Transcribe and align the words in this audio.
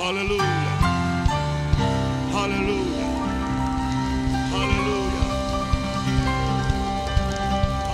Aleluya. 0.00 0.78
Aleluya. 2.32 3.08
Aleluya. 4.54 5.24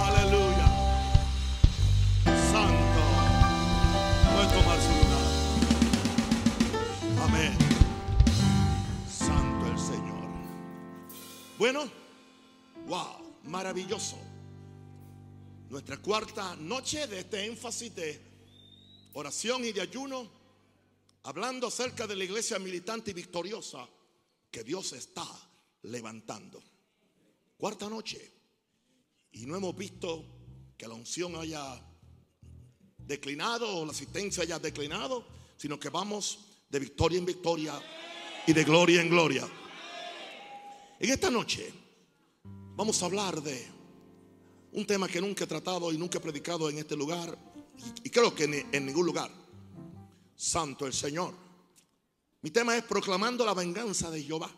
Aleluya. 0.04 0.66
Santo. 2.52 3.02
Puede 4.30 4.48
tomar. 4.52 4.78
Amén. 7.24 7.56
Santo 9.08 9.66
el 9.66 9.78
Señor. 9.78 10.28
Bueno, 11.58 11.90
wow, 12.86 13.34
maravilloso. 13.44 14.18
Nuestra 15.70 15.96
cuarta 15.96 16.54
noche 16.56 17.06
de 17.06 17.20
este 17.20 17.46
énfasis 17.46 17.94
de 17.94 18.20
oración 19.14 19.64
y 19.64 19.72
de 19.72 19.80
ayuno, 19.80 20.28
hablando 21.24 21.66
acerca 21.66 22.06
de 22.06 22.16
la 22.16 22.24
iglesia 22.24 22.58
militante 22.58 23.10
y 23.10 23.14
victoriosa 23.14 23.88
que 24.50 24.62
Dios 24.62 24.92
está 24.92 25.26
levantando. 25.82 26.62
Cuarta 27.56 27.88
noche. 27.88 28.32
Y 29.32 29.46
no 29.46 29.56
hemos 29.56 29.76
visto 29.76 30.24
que 30.76 30.86
la 30.86 30.94
unción 30.94 31.34
haya 31.36 31.82
declinado 32.98 33.78
o 33.78 33.84
la 33.84 33.92
asistencia 33.92 34.44
haya 34.44 34.58
declinado, 34.58 35.26
sino 35.56 35.78
que 35.78 35.90
vamos 35.90 36.38
de 36.68 36.78
victoria 36.78 37.18
en 37.18 37.26
victoria 37.26 37.82
y 38.46 38.52
de 38.52 38.64
gloria 38.64 39.02
en 39.02 39.08
gloria. 39.08 39.48
En 41.00 41.10
esta 41.10 41.30
noche 41.30 41.72
vamos 42.76 43.02
a 43.02 43.06
hablar 43.06 43.42
de 43.42 43.66
un 44.72 44.86
tema 44.86 45.08
que 45.08 45.20
nunca 45.20 45.44
he 45.44 45.46
tratado 45.46 45.92
y 45.92 45.98
nunca 45.98 46.18
he 46.18 46.20
predicado 46.20 46.68
en 46.68 46.78
este 46.78 46.96
lugar, 46.96 47.36
y 48.02 48.10
creo 48.10 48.34
que 48.34 48.44
en, 48.44 48.86
ningún 48.86 49.06
lugar. 49.06 49.43
Santo 50.36 50.86
el 50.86 50.92
Señor. 50.92 51.34
Mi 52.42 52.50
tema 52.50 52.76
es 52.76 52.84
proclamando 52.84 53.44
la 53.46 53.54
venganza 53.54 54.10
de 54.10 54.22
Jehová. 54.22 54.50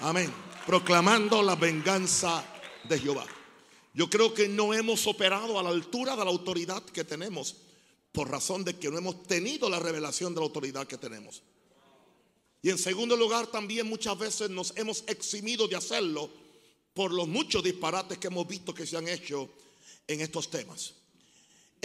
Amén. 0.00 0.32
Proclamando 0.66 1.42
la 1.42 1.56
venganza 1.56 2.44
de 2.88 2.98
Jehová. 2.98 3.26
Yo 3.92 4.10
creo 4.10 4.34
que 4.34 4.48
no 4.48 4.74
hemos 4.74 5.06
operado 5.06 5.58
a 5.58 5.62
la 5.62 5.70
altura 5.70 6.16
de 6.16 6.24
la 6.24 6.30
autoridad 6.30 6.82
que 6.84 7.04
tenemos 7.04 7.56
por 8.12 8.30
razón 8.30 8.64
de 8.64 8.78
que 8.78 8.90
no 8.90 8.98
hemos 8.98 9.24
tenido 9.24 9.68
la 9.68 9.80
revelación 9.80 10.34
de 10.34 10.40
la 10.40 10.46
autoridad 10.46 10.86
que 10.86 10.98
tenemos. 10.98 11.42
Y 12.62 12.70
en 12.70 12.78
segundo 12.78 13.16
lugar, 13.16 13.48
también 13.48 13.88
muchas 13.88 14.16
veces 14.16 14.50
nos 14.50 14.72
hemos 14.76 15.04
eximido 15.08 15.66
de 15.66 15.76
hacerlo 15.76 16.30
por 16.94 17.12
los 17.12 17.26
muchos 17.26 17.62
disparates 17.62 18.18
que 18.18 18.28
hemos 18.28 18.46
visto 18.46 18.72
que 18.72 18.86
se 18.86 18.96
han 18.96 19.08
hecho 19.08 19.50
en 20.06 20.20
estos 20.20 20.48
temas. 20.48 20.94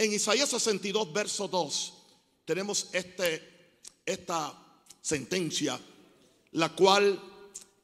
En 0.00 0.14
Isaías 0.14 0.48
62, 0.48 1.12
verso 1.12 1.46
2, 1.46 1.92
tenemos 2.46 2.88
este, 2.94 3.76
esta 4.06 4.50
sentencia, 5.02 5.78
la 6.52 6.70
cual 6.70 7.20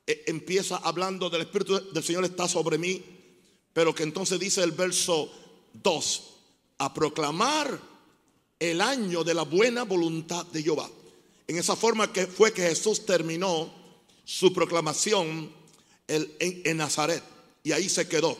eh, 0.07 0.25
empieza 0.27 0.79
hablando 0.79 1.29
del 1.29 1.43
Espíritu 1.43 1.79
del 1.93 2.03
Señor 2.03 2.25
está 2.25 2.49
sobre 2.49 2.79
mí, 2.79 3.05
pero 3.71 3.95
que 3.95 4.05
entonces 4.05 4.41
dice 4.41 4.63
el 4.63 4.73
verso 4.73 5.31
2, 5.75 6.23
a 6.79 6.95
proclamar 6.95 7.79
el 8.59 8.81
año 8.81 9.23
de 9.23 9.35
la 9.35 9.43
buena 9.43 9.83
voluntad 9.83 10.47
de 10.47 10.63
Jehová. 10.63 10.89
En 11.47 11.59
esa 11.59 11.77
forma 11.77 12.15
que 12.15 12.27
fue 12.27 12.51
que 12.51 12.63
Jesús 12.63 13.05
terminó 13.05 13.71
su 14.25 14.55
proclamación 14.55 15.53
en, 16.09 16.35
en 16.39 16.77
Nazaret 16.79 17.23
y 17.63 17.73
ahí 17.73 17.91
se 17.91 18.09
quedó. 18.09 18.39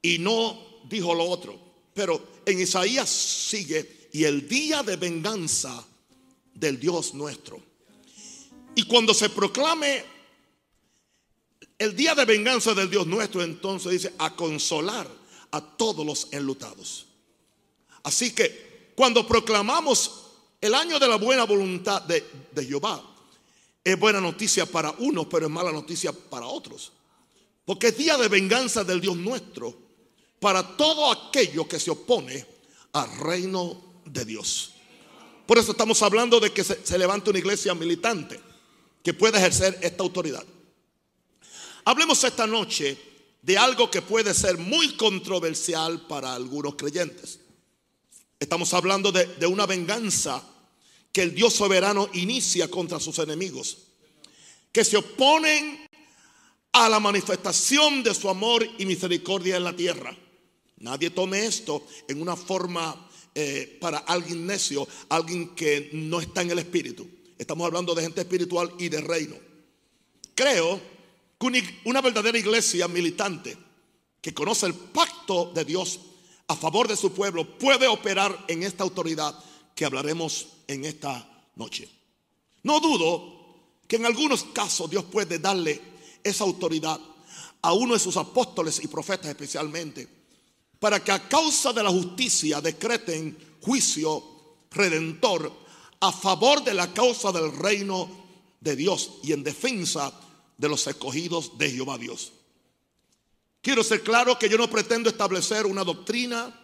Y 0.00 0.20
no 0.20 0.58
dijo 0.88 1.14
lo 1.14 1.24
otro. 1.24 1.65
Pero 1.96 2.22
en 2.44 2.60
Isaías 2.60 3.08
sigue 3.08 4.10
y 4.12 4.24
el 4.24 4.46
día 4.46 4.82
de 4.82 4.96
venganza 4.96 5.82
del 6.52 6.78
Dios 6.78 7.14
nuestro. 7.14 7.58
Y 8.74 8.82
cuando 8.82 9.14
se 9.14 9.30
proclame 9.30 10.04
el 11.78 11.96
día 11.96 12.14
de 12.14 12.26
venganza 12.26 12.74
del 12.74 12.90
Dios 12.90 13.06
nuestro, 13.06 13.42
entonces 13.42 13.92
dice 13.92 14.12
a 14.18 14.36
consolar 14.36 15.08
a 15.52 15.60
todos 15.62 16.04
los 16.04 16.28
enlutados. 16.32 17.06
Así 18.02 18.32
que 18.32 18.92
cuando 18.94 19.26
proclamamos 19.26 20.24
el 20.60 20.74
año 20.74 20.98
de 20.98 21.08
la 21.08 21.16
buena 21.16 21.44
voluntad 21.44 22.02
de, 22.02 22.22
de 22.52 22.66
Jehová, 22.66 23.02
es 23.82 23.98
buena 23.98 24.20
noticia 24.20 24.66
para 24.66 24.90
unos, 24.98 25.28
pero 25.28 25.46
es 25.46 25.52
mala 25.52 25.72
noticia 25.72 26.12
para 26.12 26.44
otros. 26.44 26.92
Porque 27.64 27.86
es 27.86 27.96
día 27.96 28.18
de 28.18 28.28
venganza 28.28 28.84
del 28.84 29.00
Dios 29.00 29.16
nuestro 29.16 29.85
para 30.46 30.62
todo 30.76 31.10
aquello 31.10 31.66
que 31.66 31.80
se 31.80 31.90
opone 31.90 32.46
al 32.92 33.18
reino 33.18 34.02
de 34.04 34.24
Dios. 34.24 34.74
Por 35.44 35.58
eso 35.58 35.72
estamos 35.72 36.00
hablando 36.02 36.38
de 36.38 36.52
que 36.52 36.62
se, 36.62 36.86
se 36.86 36.96
levante 36.96 37.30
una 37.30 37.40
iglesia 37.40 37.74
militante 37.74 38.40
que 39.02 39.12
pueda 39.12 39.38
ejercer 39.38 39.76
esta 39.82 40.04
autoridad. 40.04 40.44
Hablemos 41.84 42.22
esta 42.22 42.46
noche 42.46 42.96
de 43.42 43.58
algo 43.58 43.90
que 43.90 44.02
puede 44.02 44.32
ser 44.34 44.56
muy 44.56 44.94
controversial 44.94 46.06
para 46.06 46.32
algunos 46.32 46.76
creyentes. 46.76 47.40
Estamos 48.38 48.72
hablando 48.72 49.10
de, 49.10 49.26
de, 49.26 49.46
una 49.48 49.66
venganza 49.66 50.40
que 51.10 51.22
el 51.22 51.34
Dios 51.34 51.54
soberano 51.54 52.08
inicia 52.12 52.70
contra 52.70 53.00
sus 53.00 53.18
enemigos, 53.18 53.78
que 54.70 54.84
se 54.84 54.96
oponen 54.96 55.88
a 56.70 56.88
la 56.88 57.00
manifestación 57.00 58.04
de 58.04 58.14
su 58.14 58.28
amor 58.28 58.64
y 58.78 58.86
misericordia 58.86 59.56
en 59.56 59.64
la 59.64 59.74
tierra. 59.74 60.16
Nadie 60.86 61.10
tome 61.10 61.44
esto 61.44 61.84
en 62.06 62.22
una 62.22 62.36
forma 62.36 63.08
eh, 63.34 63.76
para 63.80 63.98
alguien 63.98 64.46
necio, 64.46 64.86
alguien 65.08 65.48
que 65.56 65.90
no 65.92 66.20
está 66.20 66.42
en 66.42 66.52
el 66.52 66.60
espíritu. 66.60 67.04
Estamos 67.36 67.66
hablando 67.66 67.92
de 67.92 68.02
gente 68.02 68.20
espiritual 68.20 68.72
y 68.78 68.88
de 68.88 69.00
reino. 69.00 69.34
Creo 70.36 70.80
que 71.40 71.80
una 71.86 72.00
verdadera 72.00 72.38
iglesia 72.38 72.86
militante 72.86 73.58
que 74.20 74.32
conoce 74.32 74.66
el 74.66 74.74
pacto 74.74 75.50
de 75.52 75.64
Dios 75.64 75.98
a 76.46 76.54
favor 76.54 76.86
de 76.86 76.96
su 76.96 77.12
pueblo 77.12 77.58
puede 77.58 77.88
operar 77.88 78.44
en 78.46 78.62
esta 78.62 78.84
autoridad 78.84 79.36
que 79.74 79.84
hablaremos 79.84 80.46
en 80.68 80.84
esta 80.84 81.48
noche. 81.56 81.88
No 82.62 82.78
dudo 82.78 83.56
que 83.88 83.96
en 83.96 84.06
algunos 84.06 84.44
casos 84.44 84.88
Dios 84.88 85.02
puede 85.02 85.40
darle 85.40 85.80
esa 86.22 86.44
autoridad 86.44 87.00
a 87.60 87.72
uno 87.72 87.94
de 87.94 88.00
sus 88.00 88.16
apóstoles 88.16 88.80
y 88.84 88.86
profetas 88.86 89.26
especialmente, 89.26 90.14
para 90.78 91.02
que 91.02 91.12
a 91.12 91.28
causa 91.28 91.72
de 91.72 91.82
la 91.82 91.90
justicia 91.90 92.60
decreten 92.60 93.36
juicio 93.60 94.22
redentor 94.70 95.52
a 96.00 96.12
favor 96.12 96.62
de 96.62 96.74
la 96.74 96.92
causa 96.92 97.32
del 97.32 97.56
reino 97.56 98.08
de 98.60 98.76
Dios 98.76 99.18
y 99.22 99.32
en 99.32 99.42
defensa 99.42 100.12
de 100.56 100.68
los 100.68 100.86
escogidos 100.86 101.56
de 101.58 101.70
Jehová 101.70 101.98
Dios. 101.98 102.32
Quiero 103.62 103.82
ser 103.82 104.02
claro 104.02 104.38
que 104.38 104.48
yo 104.48 104.58
no 104.58 104.70
pretendo 104.70 105.08
establecer 105.08 105.66
una 105.66 105.82
doctrina 105.82 106.54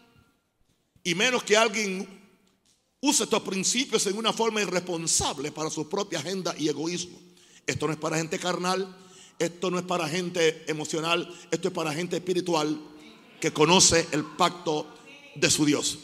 y 1.02 1.14
menos 1.14 1.42
que 1.42 1.56
alguien 1.56 2.06
use 3.00 3.24
estos 3.24 3.42
principios 3.42 4.06
en 4.06 4.16
una 4.16 4.32
forma 4.32 4.62
irresponsable 4.62 5.50
para 5.50 5.70
su 5.70 5.88
propia 5.88 6.20
agenda 6.20 6.54
y 6.56 6.68
egoísmo. 6.68 7.18
Esto 7.66 7.86
no 7.86 7.92
es 7.92 7.98
para 7.98 8.18
gente 8.18 8.38
carnal, 8.38 8.96
esto 9.38 9.70
no 9.70 9.78
es 9.78 9.84
para 9.84 10.08
gente 10.08 10.64
emocional, 10.70 11.28
esto 11.50 11.68
es 11.68 11.74
para 11.74 11.92
gente 11.92 12.16
espiritual 12.16 12.80
que 13.42 13.52
conoce 13.52 14.06
el 14.12 14.24
pacto 14.24 14.86
de 15.34 15.50
su 15.50 15.64
Dios. 15.64 15.98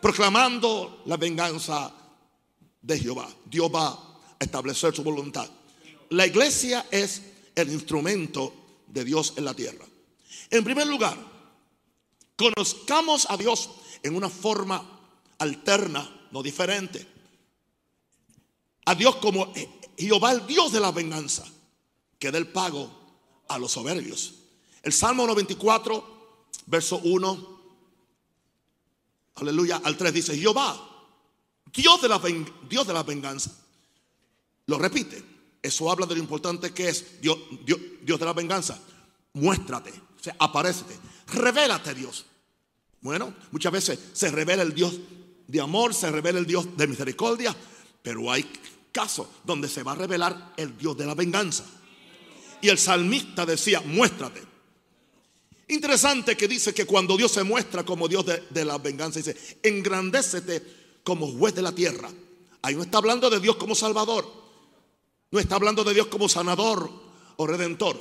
Proclamando 0.00 1.02
la 1.06 1.16
venganza 1.16 1.92
de 2.80 3.00
Jehová. 3.00 3.28
Dios 3.44 3.68
va 3.74 3.88
a 3.88 4.36
establecer 4.38 4.94
su 4.94 5.02
voluntad. 5.02 5.50
La 6.10 6.24
iglesia 6.24 6.86
es 6.92 7.22
el 7.56 7.72
instrumento 7.72 8.54
de 8.86 9.04
Dios 9.04 9.32
en 9.36 9.46
la 9.46 9.52
tierra. 9.52 9.84
En 10.48 10.62
primer 10.62 10.86
lugar, 10.86 11.18
conozcamos 12.36 13.26
a 13.28 13.36
Dios 13.36 13.70
en 14.04 14.14
una 14.14 14.28
forma 14.28 15.00
alterna, 15.38 16.28
no 16.30 16.40
diferente. 16.40 17.04
A 18.84 18.94
Dios 18.94 19.16
como 19.16 19.52
Jehová, 19.98 20.30
el 20.30 20.46
Dios 20.46 20.70
de 20.70 20.78
la 20.78 20.92
venganza, 20.92 21.44
que 22.16 22.30
da 22.30 22.38
el 22.38 22.46
pago 22.46 22.88
a 23.48 23.58
los 23.58 23.72
soberbios. 23.72 24.34
El 24.82 24.92
Salmo 24.92 25.26
94, 25.26 26.11
verso 26.72 27.00
1, 27.04 27.60
aleluya, 29.34 29.82
al 29.84 29.94
3 29.94 30.14
dice, 30.14 30.38
Jehová, 30.38 30.74
Dios 31.70 32.00
de 32.00 32.08
la, 32.08 32.18
Dios 32.68 32.86
de 32.86 32.94
la 32.94 33.02
venganza. 33.02 33.52
Lo 34.66 34.78
repite. 34.78 35.22
Eso 35.60 35.90
habla 35.90 36.06
de 36.06 36.14
lo 36.14 36.20
importante 36.22 36.72
que 36.72 36.88
es 36.88 37.20
Dios, 37.20 37.38
Dios, 37.64 37.78
Dios 38.00 38.18
de 38.18 38.24
la 38.24 38.32
venganza. 38.32 38.80
Muéstrate, 39.34 39.90
o 39.90 40.22
sea, 40.22 40.34
revélate 41.28 41.94
Dios. 41.94 42.24
Bueno, 43.02 43.34
muchas 43.50 43.72
veces 43.72 43.98
se 44.14 44.30
revela 44.30 44.62
el 44.62 44.74
Dios 44.74 44.98
de 45.46 45.60
amor, 45.60 45.92
se 45.92 46.10
revela 46.10 46.38
el 46.38 46.46
Dios 46.46 46.74
de 46.76 46.86
misericordia, 46.86 47.54
pero 48.02 48.32
hay 48.32 48.50
casos 48.90 49.26
donde 49.44 49.68
se 49.68 49.82
va 49.82 49.92
a 49.92 49.96
revelar 49.96 50.54
el 50.56 50.76
Dios 50.78 50.96
de 50.96 51.04
la 51.04 51.14
venganza. 51.14 51.64
Y 52.62 52.70
el 52.70 52.78
salmista 52.78 53.44
decía, 53.44 53.82
muéstrate. 53.82 54.51
Interesante 55.68 56.36
que 56.36 56.48
dice 56.48 56.74
que 56.74 56.86
cuando 56.86 57.16
Dios 57.16 57.32
se 57.32 57.44
muestra 57.44 57.84
como 57.84 58.08
Dios 58.08 58.24
de, 58.26 58.64
la 58.64 58.78
venganza, 58.78 59.20
dice, 59.20 59.58
engrandécete 59.62 60.62
como 61.04 61.26
juez 61.32 61.54
de 61.54 61.62
la 61.62 61.72
tierra. 61.72 62.10
Ahí 62.62 62.74
no 62.74 62.82
está 62.82 62.98
hablando 62.98 63.30
de 63.30 63.40
Dios 63.40 63.56
como 63.56 63.74
salvador. 63.74 64.30
No 65.30 65.38
está 65.40 65.54
hablando 65.54 65.82
de 65.84 65.94
Dios 65.94 66.08
como 66.08 66.28
sanador 66.28 66.90
o 67.36 67.46
redentor. 67.46 67.98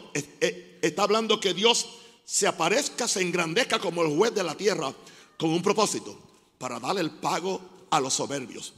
Está 0.82 1.04
hablando 1.04 1.40
que 1.40 1.54
Dios 1.54 1.88
se 2.26 2.48
aparezca, 2.48 3.08
se 3.08 3.22
engrandezca 3.22 3.80
como 3.80 4.02
el 4.04 4.16
juez 4.16 4.34
de 4.34 4.44
la 4.44 4.56
tierra 4.56 4.94
con 5.38 5.50
un 5.50 5.62
propósito, 5.62 6.18
para 6.58 6.80
darle 6.80 7.02
el 7.02 7.12
pago 7.12 7.88
a 7.90 8.00
los 8.00 8.14
soberbios. 8.14 8.74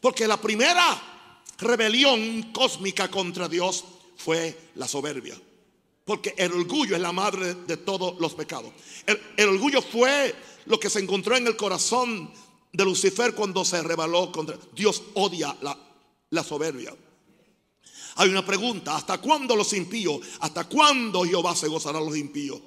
Porque 0.00 0.26
la 0.26 0.40
primera 0.40 1.40
rebelión 1.58 2.52
cósmica 2.52 3.10
contra 3.10 3.48
Dios 3.48 3.84
fue 4.16 4.70
la 4.74 4.88
soberbia. 4.88 5.40
Porque 6.04 6.34
el 6.36 6.52
orgullo 6.52 6.96
es 6.96 7.02
la 7.02 7.12
madre 7.12 7.54
de 7.54 7.76
todos 7.76 8.18
los 8.20 8.34
pecados. 8.34 8.72
El, 9.36 9.48
orgullo 9.48 9.80
fue 9.80 10.34
lo 10.66 10.80
que 10.80 10.90
se 10.90 10.98
encontró 10.98 11.36
en 11.36 11.46
el 11.46 11.56
corazón 11.56 12.32
de 12.72 12.84
Lucifer 12.84 13.34
cuando 13.34 13.64
se 13.64 13.82
rebeló 13.82 14.32
contra 14.32 14.58
Dios. 14.74 15.02
Odia 15.14 15.56
la, 15.60 15.78
la 16.30 16.42
soberbia. 16.42 16.94
Hay 18.16 18.28
una 18.28 18.44
pregunta, 18.44 18.96
¿hasta 18.96 19.18
cuándo 19.18 19.56
los 19.56 19.72
impíos? 19.72 20.20
¿Hasta 20.40 20.64
cuándo 20.64 21.22
Jehová 21.22 21.54
se 21.54 21.68
gozará 21.68 22.00
los 22.00 22.16
impíos? 22.16 22.60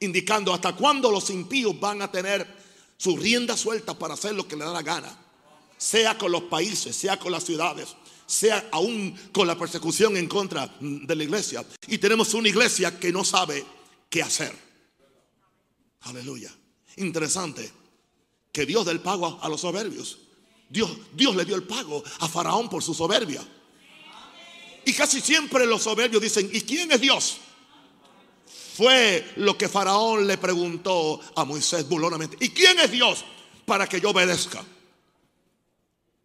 Indicando 0.00 0.52
hasta 0.52 0.74
cuándo 0.74 1.10
los 1.10 1.30
impíos 1.30 1.78
van 1.78 2.02
a 2.02 2.10
tener 2.10 2.46
su 2.96 3.16
rienda 3.16 3.56
suelta 3.56 3.98
para 3.98 4.14
hacer 4.14 4.34
lo 4.34 4.48
que 4.48 4.56
le 4.56 4.64
da 4.64 4.72
la 4.72 4.82
gana. 4.82 5.16
Sea 5.76 6.16
con 6.16 6.32
los 6.32 6.44
países, 6.44 6.96
sea 6.96 7.18
con 7.18 7.32
las 7.32 7.44
ciudades, 7.44 7.96
sea 8.32 8.70
aún 8.72 9.14
con 9.30 9.46
la 9.46 9.58
persecución 9.58 10.16
en 10.16 10.26
contra 10.26 10.74
de 10.80 11.14
la 11.14 11.22
iglesia. 11.22 11.64
Y 11.86 11.98
tenemos 11.98 12.32
una 12.32 12.48
iglesia 12.48 12.98
que 12.98 13.12
no 13.12 13.24
sabe 13.24 13.62
qué 14.08 14.22
hacer. 14.22 14.52
Aleluya. 16.00 16.50
Interesante 16.96 17.70
que 18.50 18.64
Dios 18.64 18.86
dé 18.86 18.92
el 18.92 19.00
pago 19.00 19.38
a 19.42 19.48
los 19.50 19.60
soberbios. 19.60 20.18
Dios, 20.70 20.90
Dios 21.12 21.36
le 21.36 21.44
dio 21.44 21.56
el 21.56 21.64
pago 21.64 22.02
a 22.20 22.28
Faraón 22.28 22.70
por 22.70 22.82
su 22.82 22.94
soberbia. 22.94 23.46
Y 24.86 24.94
casi 24.94 25.20
siempre 25.20 25.66
los 25.66 25.82
soberbios 25.82 26.22
dicen, 26.22 26.48
¿y 26.52 26.62
quién 26.62 26.90
es 26.90 27.00
Dios? 27.02 27.36
Fue 28.74 29.30
lo 29.36 29.58
que 29.58 29.68
Faraón 29.68 30.26
le 30.26 30.38
preguntó 30.38 31.20
a 31.36 31.44
Moisés 31.44 31.86
burlonamente. 31.86 32.38
¿Y 32.40 32.48
quién 32.48 32.78
es 32.78 32.90
Dios 32.90 33.26
para 33.66 33.86
que 33.86 34.00
yo 34.00 34.10
obedezca? 34.10 34.64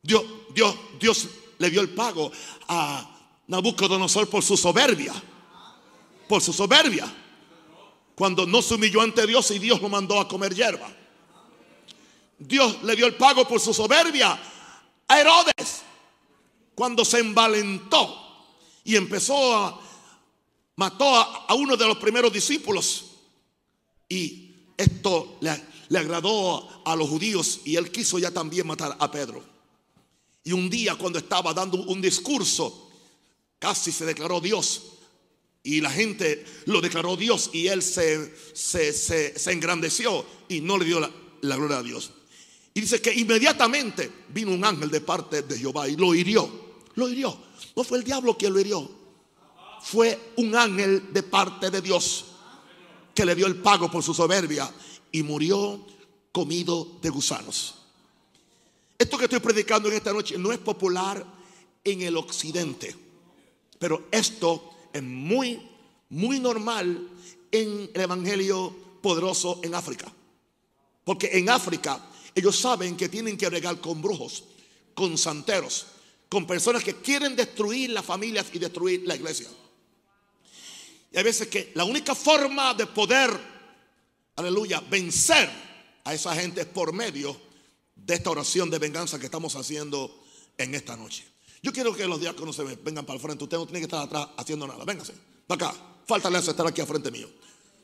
Dios, 0.01 0.23
Dios, 0.55 0.73
Dios 1.01 1.27
le 1.57 1.69
dio 1.69 1.81
el 1.81 1.89
pago 1.89 2.31
a 2.67 3.17
Nabucodonosor 3.47 4.29
por 4.29 4.43
su 4.43 4.57
soberbia. 4.57 5.13
Por 6.27 6.41
su 6.41 6.53
soberbia. 6.53 7.11
Cuando 8.15 8.45
no 8.45 8.61
se 8.61 8.75
humilló 8.75 9.01
ante 9.01 9.25
Dios 9.27 9.49
y 9.51 9.59
Dios 9.59 9.81
lo 9.81 9.89
mandó 9.89 10.19
a 10.19 10.27
comer 10.27 10.53
hierba. 10.53 10.89
Dios 12.39 12.83
le 12.83 12.95
dio 12.95 13.05
el 13.05 13.15
pago 13.15 13.47
por 13.47 13.59
su 13.59 13.73
soberbia 13.73 14.39
a 15.07 15.19
Herodes. 15.19 15.83
Cuando 16.75 17.03
se 17.05 17.19
envalentó 17.19 18.23
y 18.83 18.95
empezó 18.95 19.55
a 19.55 19.81
mató 20.77 21.15
a, 21.15 21.53
uno 21.55 21.75
de 21.75 21.85
los 21.85 21.97
primeros 21.97 22.31
discípulos. 22.31 23.05
Y 24.07 24.53
esto 24.77 25.37
le, 25.41 25.61
le 25.89 25.99
agradó 25.99 26.81
a 26.85 26.95
los 26.95 27.09
judíos 27.09 27.61
y 27.65 27.75
él 27.75 27.91
quiso 27.91 28.17
ya 28.19 28.31
también 28.31 28.65
matar 28.65 28.95
a 28.97 29.11
Pedro. 29.11 29.43
Y 30.47 30.53
un 30.53 30.69
día 30.69 30.95
cuando 30.95 31.19
estaba 31.19 31.53
dando 31.53 31.77
un 31.77 31.99
discurso, 31.99 32.89
casi 33.59 33.91
se 33.91 34.05
declaró 34.05 34.39
Dios. 34.39 34.81
Y 35.61 35.81
la 35.81 35.89
gente 35.89 36.45
lo 36.67 36.79
declaró 36.79 37.17
Dios 37.17 37.49
y 37.51 37.67
él 37.67 37.83
se, 37.83 38.33
se, 38.53 39.51
engrandeció 39.51 40.25
y 40.47 40.61
no 40.61 40.77
le 40.77 40.85
dio 40.85 41.01
la, 41.01 41.11
la, 41.41 41.57
gloria 41.57 41.79
a 41.79 41.83
Dios. 41.83 42.11
Y 42.73 42.79
dice 42.79 43.01
que 43.01 43.13
inmediatamente 43.13 44.09
vino 44.29 44.53
un 44.53 44.63
ángel 44.63 44.89
de 44.89 45.01
parte 45.01 45.41
de 45.41 45.59
Jehová 45.59 45.89
y 45.89 45.97
lo 45.97 46.15
hirió. 46.15 46.49
Lo 46.95 47.09
hirió. 47.09 47.37
No 47.75 47.83
fue 47.83 47.97
el 47.97 48.05
diablo 48.05 48.37
quien 48.37 48.53
lo 48.53 48.61
hirió. 48.61 48.89
Fue 49.83 50.31
un 50.37 50.55
ángel 50.55 51.11
de 51.11 51.23
parte 51.23 51.69
de 51.69 51.81
Dios 51.81 52.23
que 53.13 53.25
le 53.25 53.35
dio 53.35 53.47
el 53.47 53.57
pago 53.57 53.91
por 53.91 54.01
su 54.01 54.13
soberbia 54.13 54.73
y 55.11 55.23
murió 55.23 55.85
comido 56.31 56.99
de 57.01 57.09
gusanos. 57.09 57.76
Esto 58.97 59.17
que 59.17 59.25
estoy 59.25 59.39
predicando 59.39 59.89
en 59.89 59.95
esta 59.95 60.11
noche 60.11 60.37
no 60.37 60.51
es 60.51 60.57
popular 60.57 61.23
en 61.83 62.01
el 62.01 62.17
occidente, 62.17 62.95
pero 63.77 64.07
esto 64.11 64.71
es 64.91 65.03
muy, 65.03 65.61
muy 66.09 66.39
normal 66.39 67.07
en 67.51 67.91
el 67.93 68.01
Evangelio 68.01 68.75
poderoso 69.01 69.59
en 69.63 69.75
África. 69.75 70.11
Porque 71.03 71.29
en 71.37 71.49
África 71.49 72.09
ellos 72.33 72.57
saben 72.57 72.97
que 72.97 73.07
tienen 73.07 73.37
que 73.37 73.49
regar 73.49 73.79
con 73.79 74.01
brujos, 74.01 74.45
con 74.93 75.17
santeros, 75.17 75.87
con 76.27 76.47
personas 76.47 76.83
que 76.83 76.95
quieren 76.95 77.35
destruir 77.35 77.91
las 77.91 78.03
familias 78.03 78.47
y 78.51 78.59
destruir 78.59 79.03
la 79.05 79.15
iglesia. 79.15 79.47
Y 81.11 81.17
hay 81.17 81.23
veces 81.23 81.47
que 81.47 81.71
la 81.75 81.85
única 81.85 82.15
forma 82.15 82.73
de 82.73 82.87
poder, 82.87 83.29
aleluya, 84.35 84.81
vencer 84.81 85.49
a 86.03 86.13
esa 86.13 86.35
gente 86.35 86.61
es 86.61 86.67
por 86.67 86.91
medio 86.93 87.46
de 88.05 88.13
esta 88.13 88.29
oración 88.29 88.69
de 88.69 88.79
venganza 88.79 89.19
que 89.19 89.25
estamos 89.25 89.55
haciendo 89.55 90.23
en 90.57 90.75
esta 90.75 90.95
noche. 90.95 91.25
Yo 91.61 91.73
quiero 91.73 91.93
que 91.93 92.05
los 92.05 92.19
diáconos 92.19 92.55
se 92.55 92.63
vengan 92.63 93.05
para 93.05 93.15
el 93.15 93.21
frente. 93.21 93.43
Usted 93.43 93.57
no 93.57 93.65
tiene 93.65 93.79
que 93.79 93.85
estar 93.85 94.01
atrás 94.01 94.27
haciendo 94.37 94.67
nada. 94.67 94.85
Véngase. 94.85 95.13
Para 95.47 95.69
acá. 95.69 95.77
Falta 96.07 96.29
estar 96.37 96.65
aquí 96.65 96.81
al 96.81 96.87
frente 96.87 97.11
mío. 97.11 97.29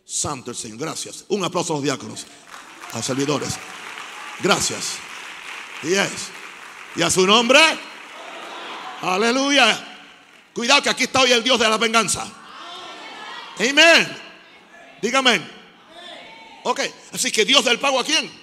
Santo 0.05 0.51
el 0.51 0.57
Señor. 0.57 0.77
Gracias. 0.79 1.25
Un 1.29 1.43
aplauso 1.43 1.73
a 1.73 1.75
los 1.77 1.83
diáconos. 1.83 2.25
A 2.91 2.97
los 2.97 3.05
servidores. 3.05 3.55
Gracias. 4.41 4.97
Yes. 5.81 6.29
Y 6.95 7.01
a 7.01 7.09
su 7.09 7.25
nombre. 7.25 7.59
Aleluya. 9.01 9.89
Cuidado 10.53 10.83
que 10.83 10.89
aquí 10.89 11.03
está 11.03 11.21
hoy 11.21 11.31
el 11.31 11.43
Dios 11.43 11.59
de 11.59 11.67
la 11.67 11.77
venganza. 11.77 12.25
Amén. 13.59 14.17
Dígame. 15.01 15.41
Ok. 16.63 16.79
Así 17.11 17.31
que 17.31 17.43
Dios 17.43 17.65
del 17.65 17.79
pago 17.79 17.99
a 17.99 18.03
quién? 18.03 18.42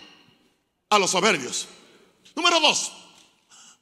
A 0.90 0.98
los 0.98 1.10
soberbios. 1.10 1.68
Número 2.34 2.60
dos, 2.60 2.92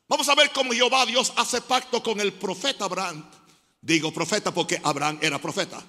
vamos 0.07 0.29
a 0.29 0.35
ver 0.35 0.53
cómo 0.53 0.73
Jehová 0.73 1.07
Dios 1.07 1.33
hace 1.37 1.61
pacto 1.63 2.03
con 2.03 2.21
el 2.21 2.35
profeta 2.35 2.85
Abraham. 2.85 3.25
Digo 3.81 4.13
profeta 4.13 4.53
porque 4.53 4.81
Abraham 4.83 5.19
era 5.21 5.41
profeta. 5.41 5.83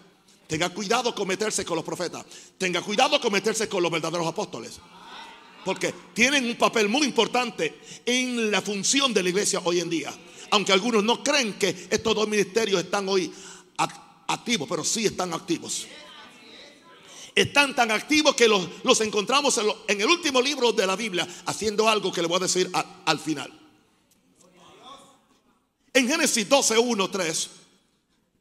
Tenga 0.48 0.69
cuidado 0.69 1.13
con 1.13 1.27
meterse 1.27 1.63
con 1.66 1.75
los 1.75 1.86
profetas. 1.86 2.25
Tenga 2.57 2.81
cuidado 2.81 3.19
con 3.21 3.31
meterse 3.31 3.68
con 3.68 3.83
los 3.83 3.92
verdaderos 3.92 4.25
apóstoles. 4.25 4.80
Porque 5.66 5.94
tienen 6.13 6.45
un 6.45 6.56
papel 6.56 6.88
muy 6.88 7.06
importante 7.06 7.81
en 8.06 8.50
la 8.50 8.62
función 8.62 9.13
de 9.13 9.21
la 9.21 9.30
iglesia 9.30 9.62
hoy 9.63 9.81
en 9.81 9.90
día. 9.90 10.11
Aunque 10.52 10.71
algunos 10.71 11.04
no 11.04 11.21
creen 11.21 11.54
que 11.59 11.88
estos 11.90 12.16
dos 12.16 12.28
ministerios 12.28 12.81
están 12.81 13.07
hoy 13.09 13.31
activos, 14.28 14.68
pero 14.69 14.83
sí 14.83 15.06
están 15.06 15.33
activos 15.33 15.85
están 17.42 17.76
tan 17.76 17.92
activos 17.92 18.36
que 18.36 18.48
los, 18.48 19.02
encontramos 19.02 19.60
en, 19.88 20.02
el 20.02 20.08
último 20.08 20.42
libro 20.42 20.74
de 20.74 20.86
la 20.86 20.96
Biblia 20.96 21.28
haciendo 21.46 21.88
algo 21.88 22.12
que 22.12 22.22
le 22.22 22.28
voy 22.28 22.38
a 22.38 22.42
decir 22.42 22.69
al 22.74 23.19
final. 23.19 23.52
En 25.94 26.08
Génesis 26.08 26.48
12, 26.48 26.78
1, 26.78 27.10
3. 27.10 27.50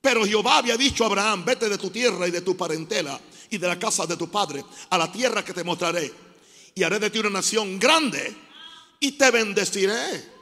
Pero 0.00 0.24
Jehová 0.24 0.58
había 0.58 0.76
dicho 0.76 1.04
a 1.04 1.06
Abraham, 1.06 1.44
vete 1.44 1.68
de 1.68 1.78
tu 1.78 1.90
tierra 1.90 2.28
y 2.28 2.30
de 2.30 2.40
tu 2.40 2.56
parentela 2.56 3.20
y 3.50 3.58
de 3.58 3.66
la 3.66 3.78
casa 3.78 4.06
de 4.06 4.16
tu 4.16 4.30
padre 4.30 4.64
a 4.90 4.98
la 4.98 5.10
tierra 5.10 5.44
que 5.44 5.52
te 5.52 5.64
mostraré. 5.64 6.12
Y 6.74 6.82
haré 6.82 6.98
de 6.98 7.10
ti 7.10 7.18
una 7.18 7.30
nación 7.30 7.78
grande 7.78 8.34
y 9.00 9.12
te 9.12 9.30
bendeciré. 9.30 10.38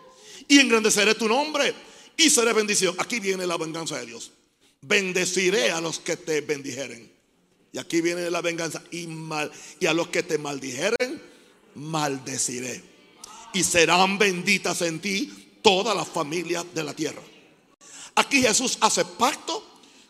Y 0.49 0.61
engrandeceré 0.61 1.15
tu 1.15 1.29
nombre 1.29 1.75
y 2.17 2.31
seré 2.31 2.53
bendición. 2.53 2.95
Aquí 2.99 3.21
viene 3.21 3.47
la 3.47 3.57
venganza 3.57 3.99
de 3.99 4.07
Dios. 4.07 4.31
Bendeciré 4.83 5.71
a 5.71 5.81
los 5.81 5.99
que 5.99 6.17
te 6.17 6.43
bendijeren 6.43 7.16
y 7.77 7.79
aquí 7.79 8.01
viene 8.01 8.31
la 8.31 8.41
venganza. 8.41 8.83
Y, 8.91 9.07
mal, 9.07 9.53
y 9.79 9.85
a 9.85 9.93
los 9.93 10.09
que 10.09 10.23
te 10.23 10.39
maldijeren, 10.39 11.23
maldeciré. 11.75 12.83
Y 13.53 13.63
serán 13.65 14.17
benditas 14.17 14.81
en 14.81 14.99
ti 14.99 15.59
todas 15.61 15.95
las 15.95 16.09
familias 16.09 16.65
de 16.75 16.83
la 16.83 16.95
tierra. 16.95 17.21
Aquí 18.15 18.41
Jesús 18.41 18.79
hace 18.81 19.05
pacto 19.05 19.63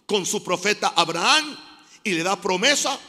con 0.06 0.24
su 0.24 0.44
profeta 0.44 0.92
Abraham 0.94 1.56
y 2.04 2.12
le 2.12 2.22
da 2.22 2.40
promesa 2.40 3.00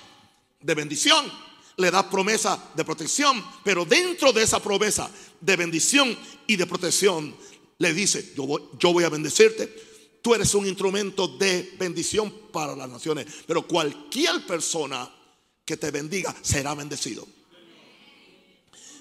de 0.59 0.73
bendición, 0.73 1.31
le 1.75 1.91
da 1.91 2.09
promesa 2.09 2.71
de 2.73 2.83
protección, 2.83 3.45
pero 3.63 3.85
dentro 3.85 4.33
de 4.33 4.41
esa 4.41 4.59
promesa 4.59 5.07
de 5.39 5.55
bendición 5.55 6.17
y 6.47 6.55
de 6.55 6.65
protección 6.65 7.35
le 7.77 7.93
dice, 7.93 8.33
yo 8.35 8.47
voy, 8.47 8.63
yo 8.79 8.91
voy 8.91 9.03
a 9.03 9.09
bendecirte, 9.09 9.87
Tú 10.27 10.36
eres 10.36 10.53
un 10.55 10.67
instrumento 10.67 11.25
de 11.25 11.74
bendición 11.79 12.29
para 12.51 12.75
las 12.75 12.89
naciones. 12.89 13.25
Pero 13.48 13.65
cualquier 13.65 14.46
persona 14.46 15.10
que 15.63 15.77
te 15.77 15.89
bendiga 15.89 16.36
será 16.41 16.75
bendecido. 16.75 17.25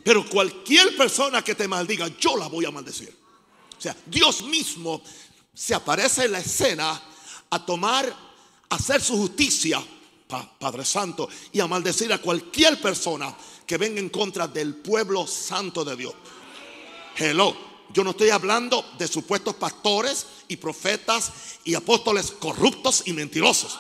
Pero 0.05 0.25
cualquier 0.29 0.97
persona 0.97 1.43
que 1.43 1.57
te 1.57 1.67
maldiga, 1.67 2.07
yo 2.21 2.37
la 2.37 2.47
voy 2.47 2.65
a 2.65 2.71
maldecir. 2.71 3.13
O 3.77 3.81
sea, 3.81 3.97
Dios 4.07 4.45
mismo 4.45 5.03
se 5.53 5.75
aparece 5.75 6.27
en 6.27 6.31
la 6.31 6.39
escena 6.39 7.03
a 7.51 7.67
tomar, 7.67 8.07
a 8.69 8.75
hacer 8.77 9.03
su 9.03 9.17
justicia, 9.17 9.85
Padre 10.29 10.85
Santo, 10.85 11.29
y 11.51 11.59
a 11.59 11.67
maldecir 11.67 12.13
a 12.13 12.19
cualquier 12.19 12.81
persona 12.81 13.37
que 13.67 13.79
venga 13.79 13.99
en 13.99 14.11
contra 14.11 14.47
del 14.47 14.77
pueblo 14.77 15.27
santo 15.27 15.85
de 15.85 15.97
Dios. 15.97 16.15
Hello. 17.17 17.76
Yo 17.93 18.05
no 18.05 18.11
estoy 18.11 18.31
hablando 18.31 18.85
de 18.99 19.09
supuestos 19.09 19.55
pastores 19.55 20.27
y 20.49 20.57
profetas 20.57 21.33
y 21.65 21.75
apóstoles 21.75 22.31
corruptos 22.33 23.03
y 23.07 23.13
mentirosos. 23.13 23.79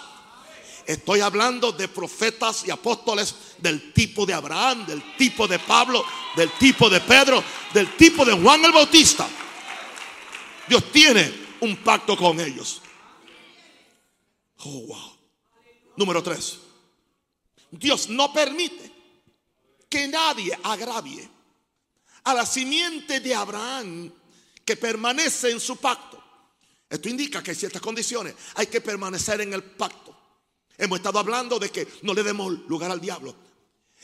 Estoy 0.86 1.20
hablando 1.20 1.72
de 1.72 1.88
profetas 1.88 2.64
y 2.66 2.70
apóstoles 2.70 3.34
del 3.58 3.92
tipo 3.92 4.24
de 4.24 4.34
Abraham, 4.34 4.86
del 4.86 5.16
tipo 5.16 5.48
de 5.48 5.58
Pablo, 5.58 6.04
del 6.36 6.50
tipo 6.52 6.88
de 6.88 7.00
Pedro, 7.00 7.42
del 7.74 7.96
tipo 7.96 8.24
de 8.24 8.32
Juan 8.32 8.64
el 8.64 8.72
Bautista. 8.72 9.28
Dios 10.68 10.92
tiene 10.92 11.46
un 11.60 11.76
pacto 11.78 12.16
con 12.16 12.38
ellos. 12.40 12.80
Oh, 14.58 14.86
wow. 14.86 15.16
Número 15.96 16.22
tres. 16.22 16.58
Dios 17.70 18.08
no 18.08 18.32
permite 18.32 18.92
que 19.88 20.06
nadie 20.06 20.56
agravie 20.62 21.35
a 22.26 22.34
la 22.34 22.44
simiente 22.44 23.20
de 23.20 23.34
Abraham 23.34 24.12
que 24.64 24.76
permanece 24.76 25.50
en 25.50 25.60
su 25.60 25.76
pacto. 25.76 26.22
Esto 26.90 27.08
indica 27.08 27.40
que 27.40 27.52
hay 27.52 27.56
ciertas 27.56 27.80
condiciones. 27.80 28.34
Hay 28.56 28.66
que 28.66 28.80
permanecer 28.80 29.40
en 29.40 29.52
el 29.52 29.62
pacto. 29.62 30.14
Hemos 30.76 30.98
estado 30.98 31.20
hablando 31.20 31.58
de 31.60 31.70
que 31.70 31.86
no 32.02 32.14
le 32.14 32.24
demos 32.24 32.52
lugar 32.68 32.90
al 32.90 33.00
diablo. 33.00 33.34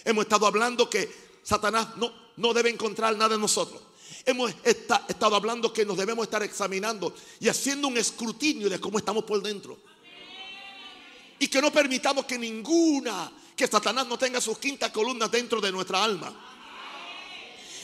Hemos 0.04 0.24
estado 0.24 0.46
hablando 0.46 0.88
que 0.88 1.10
Satanás 1.42 1.96
no, 1.96 2.12
no 2.36 2.54
debe 2.54 2.70
encontrar 2.70 3.16
nada 3.16 3.34
en 3.34 3.40
nosotros. 3.40 3.82
Hemos 4.24 4.54
estado 4.62 5.34
hablando 5.34 5.72
que 5.72 5.84
nos 5.84 5.96
debemos 5.96 6.24
estar 6.24 6.44
examinando 6.44 7.12
y 7.40 7.48
haciendo 7.48 7.88
un 7.88 7.98
escrutinio 7.98 8.70
de 8.70 8.78
cómo 8.78 8.98
estamos 8.98 9.24
por 9.24 9.42
dentro. 9.42 9.80
Y 11.40 11.48
que 11.48 11.60
no 11.60 11.72
permitamos 11.72 12.24
que 12.24 12.38
ninguna, 12.38 13.32
que 13.56 13.66
Satanás 13.66 14.06
no 14.06 14.16
tenga 14.16 14.40
sus 14.40 14.58
quintas 14.58 14.92
columnas 14.92 15.28
dentro 15.28 15.60
de 15.60 15.72
nuestra 15.72 16.04
alma. 16.04 16.50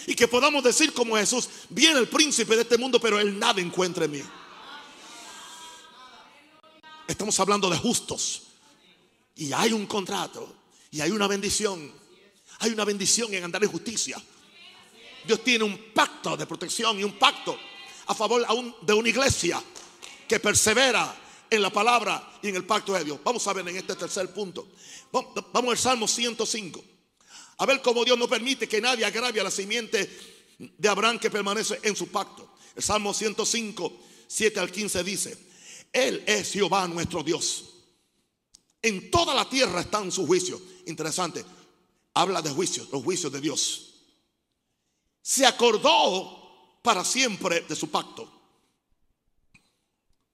Y 0.09 0.15
que 0.15 0.27
podamos 0.27 0.65
decir 0.65 0.95
como 0.95 1.19
Jesús, 1.19 1.51
viene 1.69 1.99
el 1.99 2.09
príncipe 2.09 2.57
de 2.57 2.63
este 2.63 2.79
mundo, 2.79 2.99
pero 2.99 3.21
él 3.21 3.39
nada 3.39 3.61
encuentra 3.61 4.07
en 4.07 4.13
mí. 4.13 4.23
Estamos 7.07 7.39
hablando 7.39 7.69
de 7.69 7.77
justos. 7.77 8.45
Y 9.37 9.53
hay 9.53 9.75
un 9.75 9.85
contrato. 9.85 10.51
Y 10.91 11.03
hay 11.03 11.11
una 11.11 11.27
bendición. 11.27 11.93
Hay 12.61 12.71
una 12.71 12.87
bendición 12.87 13.35
en 13.35 13.45
andar 13.45 13.63
en 13.63 13.71
justicia. 13.71 14.17
Dios 15.27 15.45
tiene 15.45 15.65
un 15.65 15.93
pacto 15.93 16.39
de 16.39 16.47
protección 16.47 16.99
y 16.99 17.05
un 17.05 17.19
pacto 17.19 17.59
a 18.07 18.15
favor 18.15 18.47
de 18.81 18.93
una 18.95 19.11
iglesia 19.11 19.63
que 20.27 20.41
persevera 20.41 21.15
en 21.51 21.61
la 21.61 21.69
palabra 21.69 22.39
y 22.41 22.49
en 22.49 22.57
el 22.57 22.65
pacto 22.65 22.95
de 22.95 23.05
Dios. 23.05 23.19
Vamos 23.23 23.47
a 23.47 23.53
ver 23.53 23.69
en 23.69 23.77
este 23.77 23.95
tercer 23.95 24.33
punto. 24.33 24.69
Vamos 25.13 25.71
al 25.71 25.77
Salmo 25.79 26.09
105. 26.09 26.83
A 27.59 27.67
ver 27.67 27.83
cómo 27.83 28.05
Dios 28.05 28.19
no 28.19 28.29
permite 28.29 28.69
que 28.69 28.81
nadie 28.81 29.05
agrave 29.05 29.41
a 29.41 29.45
la 29.45 29.51
simiente 29.51 30.09
de 30.59 30.89
Abraham 30.89 31.19
que 31.19 31.31
permanece 31.31 31.79
en 31.83 31.95
su 31.95 32.09
pacto. 32.09 32.55
El 32.75 32.83
Salmo 32.83 33.13
105, 33.13 34.01
7 34.27 34.61
al 34.61 34.71
15 34.71 35.05
dice, 35.05 35.39
Él 35.93 36.23
es 36.27 36.53
Jehová 36.53 36.87
nuestro 36.89 37.23
Dios. 37.23 37.65
En 38.81 39.11
toda 39.11 39.35
la 39.35 39.49
tierra 39.49 39.81
están 39.81 40.13
sus 40.13 40.27
juicios. 40.27 40.61
Interesante. 40.87 41.45
Habla 42.15 42.43
de 42.43 42.51
juicios, 42.51 42.89
los 42.91 43.03
juicios 43.03 43.33
de 43.33 43.41
Dios. 43.41 43.95
Se 45.21 45.45
acordó 45.45 46.81
para 46.83 47.05
siempre 47.05 47.61
de 47.63 47.77
su 47.77 47.91
pacto 47.91 48.39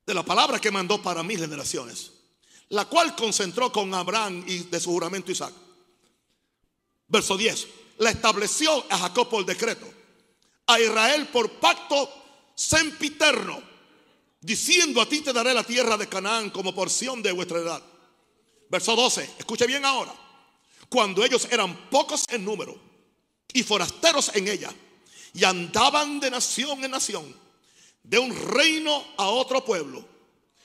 de 0.06 0.14
la 0.14 0.22
palabra 0.22 0.60
que 0.60 0.70
mandó 0.70 1.00
para 1.02 1.22
mis 1.22 1.40
generaciones, 1.40 2.12
la 2.68 2.84
cual 2.86 3.16
concentró 3.16 3.72
con 3.72 3.92
Abraham 3.94 4.44
y 4.46 4.58
de 4.58 4.80
su 4.80 4.90
juramento 4.90 5.32
Isaac. 5.32 5.54
Verso 7.14 7.36
10, 7.36 7.68
la 7.98 8.10
estableció 8.10 8.84
a 8.90 8.98
Jacob 8.98 9.28
por 9.28 9.46
decreto, 9.46 9.86
a 10.66 10.80
Israel 10.80 11.28
por 11.28 11.48
pacto 11.48 12.12
sempiterno, 12.56 13.62
diciendo 14.40 15.00
a 15.00 15.08
ti 15.08 15.20
te 15.20 15.32
daré 15.32 15.54
la 15.54 15.62
tierra 15.62 15.96
de 15.96 16.08
Canaán 16.08 16.50
como 16.50 16.74
porción 16.74 17.22
de 17.22 17.30
vuestra 17.30 17.58
edad. 17.58 17.80
Verso 18.68 18.96
12, 18.96 19.30
escuche 19.38 19.64
bien 19.64 19.84
ahora, 19.84 20.12
cuando 20.88 21.24
ellos 21.24 21.46
eran 21.52 21.88
pocos 21.88 22.24
en 22.30 22.44
número 22.44 22.76
y 23.52 23.62
forasteros 23.62 24.34
en 24.34 24.48
ella, 24.48 24.74
y 25.34 25.44
andaban 25.44 26.18
de 26.18 26.32
nación 26.32 26.82
en 26.82 26.90
nación, 26.90 27.32
de 28.02 28.18
un 28.18 28.34
reino 28.34 29.04
a 29.18 29.28
otro 29.28 29.64
pueblo, 29.64 30.04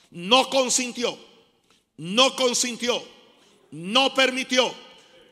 no 0.10 0.50
consintió, 0.50 1.16
no 1.98 2.36
consintió, 2.36 3.04
no 3.70 4.16
permitió, 4.16 4.89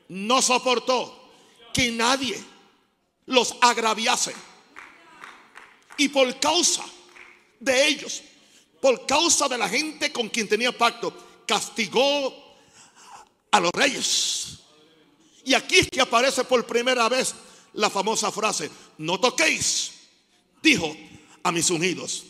no 0.09 0.41
soportó 0.41 1.31
que 1.73 1.91
nadie 1.91 2.43
los 3.25 3.55
agraviase. 3.61 4.33
Y 5.97 6.09
por 6.09 6.39
causa 6.39 6.83
de 7.59 7.87
ellos, 7.87 8.21
por 8.81 9.05
causa 9.05 9.47
de 9.47 9.57
la 9.57 9.67
gente 9.67 10.11
con 10.11 10.29
quien 10.29 10.47
tenía 10.47 10.75
pacto, 10.75 11.13
castigó 11.45 12.33
a 13.51 13.59
los 13.59 13.71
reyes. 13.73 14.59
Y 15.43 15.53
aquí 15.53 15.77
es 15.77 15.89
que 15.89 16.01
aparece 16.01 16.43
por 16.43 16.65
primera 16.65 17.07
vez 17.09 17.33
la 17.73 17.89
famosa 17.89 18.31
frase, 18.31 18.69
no 18.97 19.19
toquéis, 19.19 19.93
dijo 20.61 20.95
a 21.43 21.51
mis 21.51 21.69
ungidos, 21.69 22.25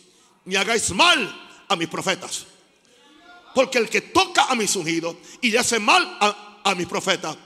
ni 0.45 0.55
hagáis 0.55 0.91
mal 0.91 1.65
a 1.67 1.75
mis 1.75 1.87
profetas. 1.87 2.45
Porque 3.55 3.79
el 3.79 3.89
que 3.89 4.01
toca 4.01 4.45
a 4.45 4.55
mis 4.55 4.75
ungidos 4.75 5.15
y 5.41 5.49
le 5.49 5.59
hace 5.59 5.79
mal 5.79 6.17
a, 6.19 6.59
a 6.63 6.75
mis 6.75 6.85
profetas, 6.85 7.37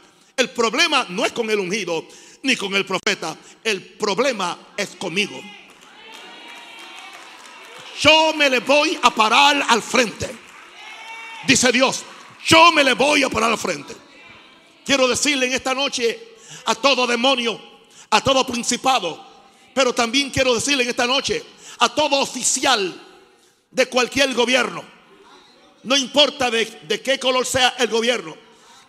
el 0.42 0.50
problema 0.50 1.06
no 1.10 1.26
es 1.26 1.32
con 1.32 1.50
el 1.50 1.60
ungido 1.60 2.06
ni 2.44 2.56
con 2.56 2.76
el 2.76 2.86
profeta, 2.86 3.38
el 3.64 3.82
problema 3.82 4.58
es 4.76 4.90
conmigo. 4.98 5.40
Yo 8.02 8.34
me 8.34 8.50
le 8.50 8.60
voy 8.60 8.98
a 9.02 9.14
parar 9.14 9.64
al 9.70 9.82
frente. 9.82 10.28
Dice 11.46 11.72
Dios, 11.72 12.04
yo 12.46 12.72
me 12.72 12.84
le 12.84 12.94
voy 12.94 13.24
a 13.24 13.30
parar 13.30 13.52
al 13.52 13.58
frente. 13.58 13.96
Quiero 14.84 15.08
decirle 15.08 15.46
en 15.46 15.54
esta 15.54 15.76
noche 15.76 16.36
a 16.66 16.74
todo 16.74 17.06
demonio, 17.06 17.62
a 18.10 18.22
todo 18.22 18.46
principado, 18.46 19.24
pero 19.74 19.94
también 19.94 20.32
quiero 20.32 20.56
decirle 20.56 20.84
en 20.84 20.90
esta 20.90 21.06
noche 21.06 21.44
a 21.78 21.90
todo 21.90 22.20
oficial 22.20 23.00
de 23.70 23.86
cualquier 23.86 24.34
gobierno, 24.34 24.84
no 25.84 25.96
importa 25.96 26.52
de, 26.52 26.66
de, 26.88 27.02
qué 27.02 27.20
color 27.20 27.46
sea 27.46 27.76
el 27.80 27.88
gobierno, 27.88 28.36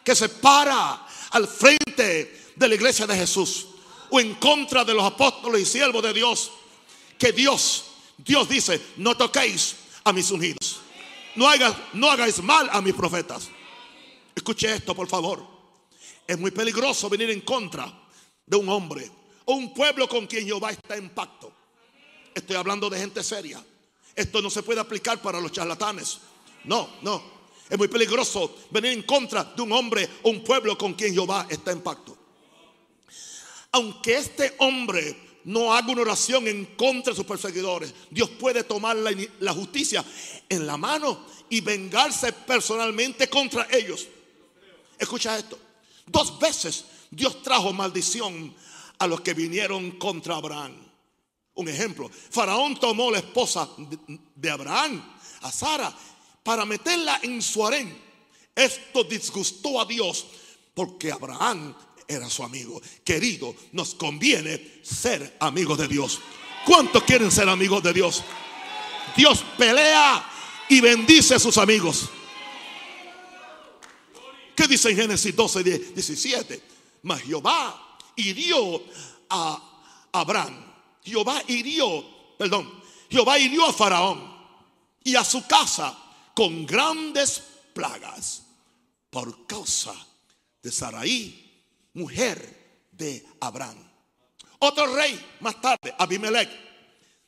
que 0.03 0.15
se 0.15 0.29
para 0.29 1.07
al 1.33 1.49
frente 1.49 2.53
de 2.55 2.69
la 2.69 2.75
iglesia 2.75 3.07
de 3.07 3.17
Jesús 3.17 3.67
o 4.11 4.21
en 4.21 4.35
contra 4.35 4.85
de 4.85 4.95
los 4.95 5.05
apóstoles 5.05 5.63
y 5.63 5.67
siervos 5.67 6.03
de 6.03 6.13
Dios, 6.13 6.53
que 7.19 7.33
Dios, 7.33 7.85
Dios 8.19 8.49
dice, 8.49 8.81
no 8.99 9.17
toquéis 9.17 9.77
a 10.05 10.13
mis 10.13 10.31
ungidos, 10.31 10.81
no 11.35 11.47
no 11.95 12.11
hagáis 12.11 12.43
mal 12.43 12.69
a 12.71 12.81
mis 12.83 12.95
profetas. 12.95 13.49
Escuche 14.35 14.73
esto, 14.75 14.95
por 14.95 15.09
favor. 15.09 15.47
Es 16.27 16.39
muy 16.39 16.51
peligroso 16.51 17.09
venir 17.09 17.31
en 17.31 17.41
contra 17.41 17.93
de 18.47 18.57
un 18.57 18.69
hombre 18.69 19.11
o 19.45 19.55
un 19.55 19.73
pueblo 19.75 20.09
con 20.09 20.27
quien 20.27 20.47
Jehová 20.47 20.71
está 20.71 20.97
en 20.97 21.11
pacto. 21.11 21.53
Estoy 22.35 22.57
hablando 22.57 22.89
de 22.89 22.99
gente 22.99 23.23
seria. 23.23 23.65
Esto 24.15 24.43
no 24.43 24.51
se 24.51 24.63
puede 24.63 24.81
aplicar 24.81 25.21
para 25.21 25.41
los 25.41 25.53
charlatanes. 25.53 26.19
No, 26.65 26.89
no. 27.03 27.42
Es 27.73 27.79
muy 27.79 27.89
peligroso 27.89 28.55
venir 28.69 28.93
en 28.93 29.03
contra 29.03 29.45
de 29.45 29.63
un 29.63 29.73
hombre 29.73 30.07
o 30.25 30.29
un 30.29 30.45
pueblo 30.45 30.77
con 30.77 30.93
quien 30.93 31.15
Jehová 31.15 31.47
está 31.49 31.73
en 31.73 31.81
pacto. 31.81 32.15
Aunque 33.71 34.19
este 34.19 34.57
hombre 34.59 35.39
no 35.45 35.73
haga 35.73 35.91
una 35.91 36.03
oración 36.03 36.47
en 36.49 36.67
contra 36.77 37.13
de 37.13 37.17
sus 37.17 37.25
perseguidores, 37.25 37.95
Dios 38.11 38.29
puede 38.29 38.65
tomar 38.65 38.97
la, 38.97 39.11
la 39.41 39.55
justicia 39.55 40.05
en 40.51 40.67
la 40.67 40.77
mano 40.77 41.25
y 41.49 41.63
vengarse 41.63 42.35
personalmente 42.35 43.31
contra 43.31 43.67
ellos. 43.71 44.07
Escucha 44.99 45.39
esto. 45.39 45.59
Dos 46.07 46.39
veces 46.39 46.85
Dios 47.11 47.43
trajo 47.43 47.73
maldición 47.73 48.55
a 48.99 49.07
los 49.07 49.23
que 49.23 49.33
vinieron 49.33 49.93
contra 49.93 50.37
Abraham. 50.37 50.77
Un 51.55 51.69
ejemplo, 51.71 52.11
Faraón 52.11 52.79
tomó 52.79 53.11
la 53.11 53.21
esposa 53.21 53.67
de 54.35 54.51
Abraham, 54.51 55.03
a 55.41 55.51
Sara, 55.51 55.95
para 56.43 56.65
meterla 56.65 57.21
en 57.23 57.41
su 57.41 57.67
harén. 57.67 57.97
Esto 58.55 59.05
disgustó 59.05 59.81
a 59.81 59.85
Dios 59.85 60.27
porque 60.75 61.13
Abraham 61.13 61.75
era 62.07 62.29
su 62.29 62.43
amigo. 62.43 62.81
Querido, 63.05 63.55
nos 63.73 63.95
conviene 63.95 64.81
ser 64.83 65.37
amigos 65.41 65.79
de 65.79 65.89
Dios. 65.89 66.21
¿Cuántos 66.67 67.03
quieren 67.05 67.31
ser 67.31 67.49
amigos 67.49 67.83
de 67.83 67.93
Dios? 67.93 68.23
Dios 69.17 69.45
pelea 69.57 70.29
y 70.69 70.81
bendice 70.81 71.35
a 71.35 71.39
sus 71.39 71.59
amigos. 71.59 72.09
¿Qué 74.55 74.69
dice 74.69 74.91
en 74.91 74.97
Génesis 74.97 75.35
12, 75.35 75.63
17? 75.65 76.63
Mas 77.03 77.23
Jehová 77.23 77.99
hirió 78.17 78.83
a 79.31 79.61
Abraham 80.13 80.73
Jehová 81.05 81.43
hirió, 81.49 82.05
perdón, 82.39 82.71
Jehová 83.11 83.39
hirió 83.39 83.67
a 83.67 83.73
Faraón 83.73 84.33
y 85.03 85.17
a 85.17 85.25
su 85.25 85.45
casa 85.47 85.99
con 86.35 86.67
grandes 86.67 87.43
plagas 87.75 88.43
por 89.11 89.47
causa 89.47 89.95
de 90.63 90.71
Saraí, 90.71 91.65
mujer 91.95 92.89
de 92.93 93.27
Abraham. 93.41 93.77
Otro 94.59 94.95
rey, 94.95 95.21
más 95.41 95.61
tarde, 95.61 95.95
Abimelech, 95.99 96.49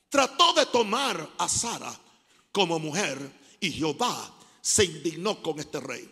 trató 0.09 0.53
de 0.53 0.67
tomar 0.67 1.29
a 1.39 1.49
Sara 1.49 1.93
como 2.53 2.79
mujer 2.79 3.19
y 3.61 3.73
Jehová 3.73 4.33
se 4.61 4.85
indignó 4.85 5.43
con 5.43 5.59
este 5.59 5.81
rey. 5.81 6.09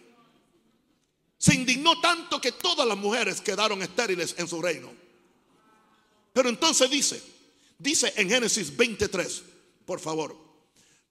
Se 1.39 1.55
indignó 1.55 2.01
tanto 2.01 2.41
que 2.41 2.53
todas 2.53 2.87
las 2.87 2.97
mujeres 2.97 3.41
quedaron 3.41 3.83
estériles 3.83 4.35
en 4.39 4.49
su 4.49 4.61
reino. 4.61 4.93
Pero 6.33 6.49
entonces 6.49 6.91
dice, 6.91 7.23
dice 7.79 8.13
en 8.17 8.29
Génesis 8.29 8.77
23, 8.77 9.43
por 9.85 10.01
favor, 10.01 10.37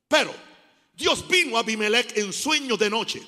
pero 0.08 0.34
Dios 1.02 1.28
vino 1.28 1.58
a 1.58 1.62
Abimelech 1.62 2.16
en 2.16 2.32
sueño 2.32 2.78
de 2.78 2.88
noche 2.88 3.24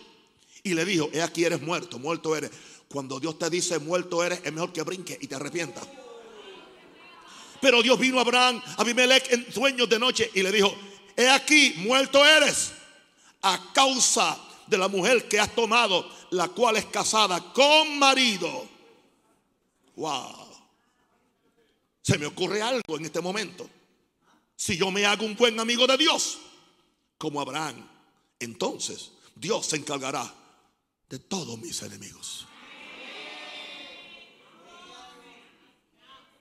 y 0.61 0.75
le 0.75 0.85
dijo, 0.85 1.09
he 1.11 1.23
aquí 1.23 1.43
eres 1.43 1.59
muerto, 1.59 1.97
muerto 1.97 2.35
eres. 2.35 2.51
Cuando 2.87 3.19
Dios 3.19 3.39
te 3.39 3.49
dice 3.49 3.79
muerto 3.79 4.23
eres, 4.23 4.41
es 4.43 4.53
mejor 4.53 4.71
que 4.71 4.83
brinque 4.83 5.17
y 5.19 5.25
te 5.25 5.33
arrepientas. 5.33 5.83
Pero 7.59 7.81
Dios 7.81 7.97
vino 7.97 8.19
a 8.19 8.21
Abraham, 8.21 8.61
a 8.63 8.81
Abimelech 8.83 9.31
en 9.31 9.51
sueños 9.51 9.89
de 9.89 9.97
noche 9.97 10.29
y 10.35 10.43
le 10.43 10.51
dijo, 10.51 10.71
he 11.17 11.27
aquí, 11.27 11.73
muerto 11.77 12.23
eres 12.23 12.73
a 13.41 13.71
causa 13.73 14.37
de 14.67 14.77
la 14.77 14.87
mujer 14.87 15.27
que 15.27 15.39
has 15.39 15.55
tomado, 15.55 16.07
la 16.29 16.49
cual 16.49 16.77
es 16.77 16.85
casada 16.85 17.53
con 17.53 17.97
marido. 17.97 18.67
Wow. 19.95 20.47
Se 22.03 22.19
me 22.19 22.27
ocurre 22.27 22.61
algo 22.61 22.97
en 22.97 23.05
este 23.05 23.19
momento. 23.19 23.67
Si 24.55 24.77
yo 24.77 24.91
me 24.91 25.07
hago 25.07 25.25
un 25.25 25.35
buen 25.35 25.59
amigo 25.59 25.87
de 25.87 25.97
Dios, 25.97 26.37
como 27.23 27.39
Abraham, 27.39 27.87
entonces 28.37 29.13
Dios 29.33 29.67
se 29.67 29.77
encargará 29.77 30.29
de 31.07 31.19
todos 31.19 31.57
mis 31.57 31.81
enemigos. 31.81 32.45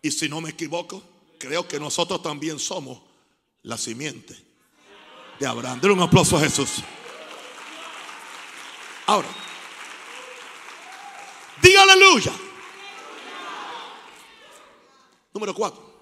Y 0.02 0.10
si 0.10 0.28
no 0.28 0.40
me 0.40 0.50
equivoco, 0.50 1.00
creo 1.38 1.68
que 1.68 1.78
nosotros 1.78 2.20
también 2.20 2.58
somos 2.58 3.00
la 3.62 3.78
simiente 3.78 4.36
de 5.38 5.46
Abraham. 5.46 5.80
Denle 5.80 5.94
un 5.94 6.02
aplauso 6.02 6.36
a 6.36 6.40
Jesús. 6.40 6.70
Ahora, 9.06 9.28
diga 11.62 11.84
aleluya. 11.84 12.32
Número 15.32 15.54
cuatro. 15.54 15.92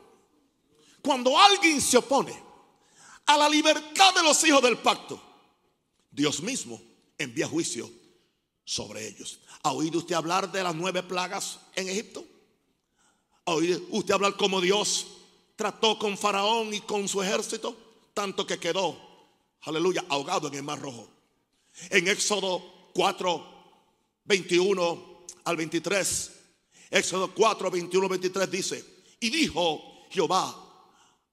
Cuando 1.03 1.39
alguien 1.39 1.83
se 1.83 1.99
opone 1.99 2.50
a 3.31 3.39
la 3.39 3.49
libertad 3.49 4.13
de 4.15 4.23
los 4.23 4.43
hijos 4.45 4.61
del 4.63 4.79
pacto, 4.79 5.21
Dios 6.11 6.43
mismo 6.43 6.81
envía 7.17 7.47
juicio 7.47 7.89
sobre 8.65 9.07
ellos. 9.07 9.41
¿Ha 9.63 9.73
oído 9.73 9.99
usted 9.99 10.17
hablar 10.17 10.51
de 10.51 10.63
las 10.63 10.75
nueve 10.75 11.03
plagas 11.03 11.61
en 11.77 11.89
Egipto? 11.89 12.25
¿Ha 13.45 13.53
oído 13.53 13.81
usted 13.91 14.15
hablar 14.15 14.37
como 14.37 14.61
Dios 14.61 15.07
trató 15.55 15.99
con 15.99 16.19
Faraón 16.19 16.75
y 16.75 16.81
con 16.81 17.07
su 17.07 17.23
ejército? 17.23 17.77
Tanto 18.15 18.45
que 18.45 18.59
quedó, 18.59 18.99
aleluya, 19.63 20.05
ahogado 20.09 20.49
en 20.49 20.55
el 20.55 20.63
Mar 20.65 20.81
Rojo. 20.81 21.09
En 21.89 22.09
Éxodo 22.09 22.91
4, 22.95 23.47
21 24.25 25.25
al 25.45 25.57
23. 25.57 26.33
Éxodo 26.91 27.33
4, 27.33 27.71
21 27.71 28.05
al 28.05 28.11
23 28.11 28.51
dice, 28.51 28.85
y 29.21 29.31
dijo 29.31 29.81
Jehová 30.11 30.53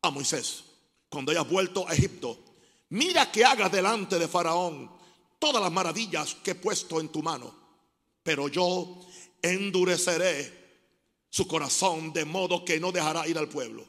a 0.03 0.11
Moisés, 0.11 0.63
cuando 1.09 1.31
hayas 1.31 1.49
vuelto 1.49 1.87
a 1.87 1.93
Egipto, 1.93 2.37
mira 2.89 3.31
que 3.31 3.45
hagas 3.45 3.71
delante 3.71 4.19
de 4.19 4.27
Faraón 4.27 4.91
todas 5.39 5.61
las 5.61 5.71
maravillas 5.71 6.35
que 6.35 6.51
he 6.51 6.55
puesto 6.55 6.99
en 6.99 7.09
tu 7.09 7.21
mano. 7.21 7.53
Pero 8.23 8.47
yo 8.49 8.99
endureceré 9.41 10.57
su 11.29 11.47
corazón 11.47 12.11
de 12.13 12.25
modo 12.25 12.65
que 12.65 12.79
no 12.79 12.91
dejará 12.91 13.27
ir 13.27 13.37
al 13.37 13.47
pueblo. 13.47 13.85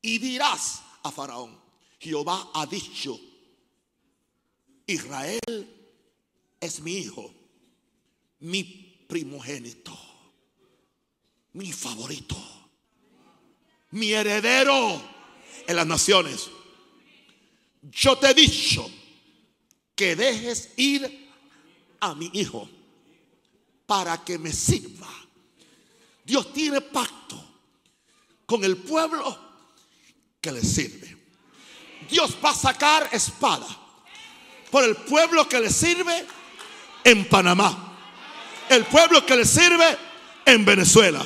Y 0.00 0.18
dirás 0.18 0.82
a 1.02 1.10
Faraón, 1.10 1.58
Jehová 1.98 2.50
ha 2.54 2.66
dicho, 2.66 3.18
Israel 4.86 5.40
es 6.60 6.80
mi 6.80 6.96
hijo, 6.96 7.32
mi 8.40 8.64
primogénito, 9.08 9.96
mi 11.52 11.72
favorito, 11.72 12.36
mi 13.92 14.12
heredero 14.12 15.13
en 15.66 15.76
las 15.76 15.86
naciones. 15.86 16.48
Yo 17.82 18.16
te 18.18 18.30
he 18.30 18.34
dicho, 18.34 18.90
que 19.94 20.16
dejes 20.16 20.70
ir 20.76 21.30
a 22.00 22.14
mi 22.14 22.30
hijo 22.34 22.68
para 23.86 24.24
que 24.24 24.38
me 24.38 24.52
sirva. 24.52 25.08
Dios 26.24 26.52
tiene 26.52 26.80
pacto 26.80 27.42
con 28.46 28.64
el 28.64 28.76
pueblo 28.78 29.38
que 30.40 30.52
le 30.52 30.62
sirve. 30.62 31.16
Dios 32.08 32.36
va 32.44 32.50
a 32.50 32.54
sacar 32.54 33.08
espada 33.12 33.66
por 34.70 34.84
el 34.84 34.96
pueblo 34.96 35.48
que 35.48 35.60
le 35.60 35.70
sirve 35.70 36.26
en 37.04 37.28
Panamá. 37.28 37.92
El 38.68 38.84
pueblo 38.84 39.24
que 39.24 39.36
le 39.36 39.44
sirve 39.44 39.96
en 40.44 40.64
Venezuela, 40.64 41.24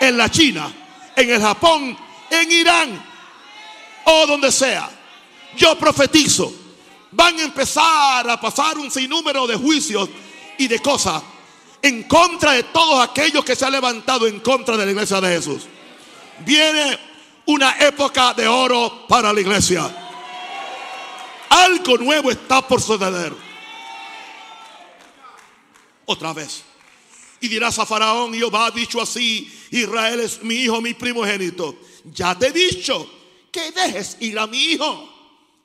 en 0.00 0.16
la 0.16 0.30
China, 0.30 0.72
en 1.16 1.30
el 1.30 1.40
Japón, 1.40 1.96
en 2.30 2.52
Irán 2.52 3.07
o 4.08 4.26
donde 4.26 4.50
sea. 4.50 4.90
Yo 5.56 5.78
profetizo 5.78 6.52
van 7.12 7.38
a 7.38 7.42
empezar 7.42 8.28
a 8.28 8.40
pasar 8.40 8.78
un 8.78 8.90
sinnúmero 8.90 9.46
de 9.46 9.56
juicios 9.56 10.08
y 10.58 10.68
de 10.68 10.78
cosas 10.80 11.22
en 11.80 12.04
contra 12.04 12.52
de 12.52 12.64
todos 12.64 13.08
aquellos 13.08 13.44
que 13.44 13.56
se 13.56 13.64
han 13.64 13.72
levantado 13.72 14.26
en 14.26 14.40
contra 14.40 14.76
de 14.76 14.84
la 14.84 14.92
iglesia 14.92 15.20
de 15.20 15.36
Jesús. 15.36 15.62
Viene 16.40 16.98
una 17.46 17.78
época 17.78 18.34
de 18.34 18.46
oro 18.46 19.06
para 19.08 19.32
la 19.32 19.40
iglesia. 19.40 19.88
Algo 21.48 21.96
nuevo 21.98 22.30
está 22.30 22.66
por 22.66 22.82
suceder. 22.82 23.32
Otra 26.04 26.32
vez. 26.32 26.64
Y 27.40 27.48
dirás 27.48 27.78
a 27.78 27.86
Faraón, 27.86 28.34
Jehová 28.34 28.66
ha 28.66 28.70
dicho 28.70 29.00
así, 29.00 29.52
Israel 29.70 30.20
es 30.20 30.42
mi 30.42 30.56
hijo, 30.56 30.80
mi 30.80 30.94
primogénito. 30.94 31.76
Ya 32.12 32.36
te 32.36 32.48
he 32.48 32.52
dicho 32.52 33.17
que 33.58 33.72
dejes 33.72 34.16
ir 34.20 34.38
a 34.38 34.46
mi 34.46 34.58
hijo. 34.58 35.08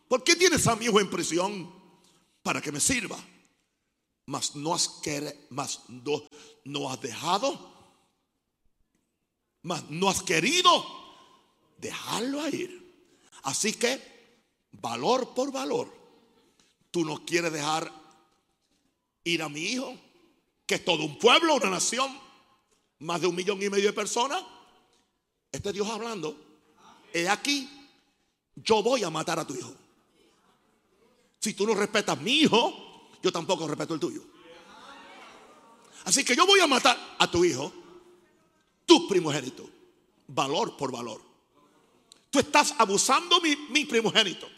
¿Por 0.08 0.24
qué 0.24 0.36
tienes 0.36 0.66
a 0.68 0.76
mi 0.76 0.86
hijo 0.86 1.00
en 1.00 1.10
prisión? 1.10 1.72
Para 2.42 2.62
que 2.62 2.72
me 2.72 2.80
sirva. 2.80 3.18
Mas 4.26 4.56
no 4.56 4.74
has, 4.74 4.88
querido, 4.88 5.34
mas 5.50 5.82
no, 6.66 6.90
has 6.90 7.02
dejado, 7.02 7.60
mas 9.62 9.84
no 9.90 10.10
has 10.10 10.24
querido 10.24 10.86
dejarlo 11.78 12.48
ir. 12.48 12.82
Así 13.44 13.74
que, 13.74 14.02
valor 14.72 15.34
por 15.34 15.52
valor, 15.52 15.94
tú 16.90 17.04
no 17.04 17.26
quieres 17.26 17.52
dejar 17.52 17.92
ir 19.26 19.42
a 19.44 19.50
mi 19.50 19.60
hijo, 19.60 19.94
que 20.66 20.76
es 20.76 20.86
todo 20.86 21.04
un 21.04 21.20
pueblo, 21.20 21.56
una 21.56 21.70
nación, 21.70 22.18
más 23.00 23.20
de 23.20 23.28
un 23.28 23.36
millón 23.36 23.62
y 23.62 23.70
medio 23.70 23.88
de 23.88 23.94
personas. 23.94 24.42
Este 25.52 25.74
Dios 25.74 25.90
hablando, 25.90 26.38
he 27.14 27.28
aquí, 27.28 27.83
yo 28.56 28.84
voy 28.84 29.04
a 29.04 29.10
matar 29.10 29.40
a 29.40 29.46
tu 29.46 29.56
hijo. 29.56 29.74
Si 31.40 31.54
tú 31.54 31.68
no 31.68 31.74
respetas 31.74 32.20
mi 32.22 32.42
hijo, 32.42 33.10
yo 33.22 33.32
tampoco 33.32 33.68
respeto 33.68 33.94
el 33.94 34.00
tuyo. 34.00 34.24
Así 36.06 36.24
que 36.24 36.36
yo 36.36 36.46
voy 36.46 36.60
a 36.60 36.68
matar 36.68 36.98
a 37.18 37.30
tu 37.30 37.44
hijo, 37.46 37.72
tu 38.86 39.08
primogénito, 39.08 39.70
valor 40.28 40.76
por 40.76 40.92
valor. 40.92 41.22
Tú 42.30 42.40
estás 42.40 42.74
abusando 42.78 43.40
mi, 43.42 43.56
mi 43.70 43.86
primogénito. 43.86 44.50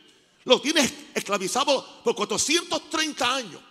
Lo 0.45 0.62
tienes 0.62 0.93
esclavizado 1.13 2.03
por 2.03 2.15
430 2.15 3.36
años. 3.36 3.62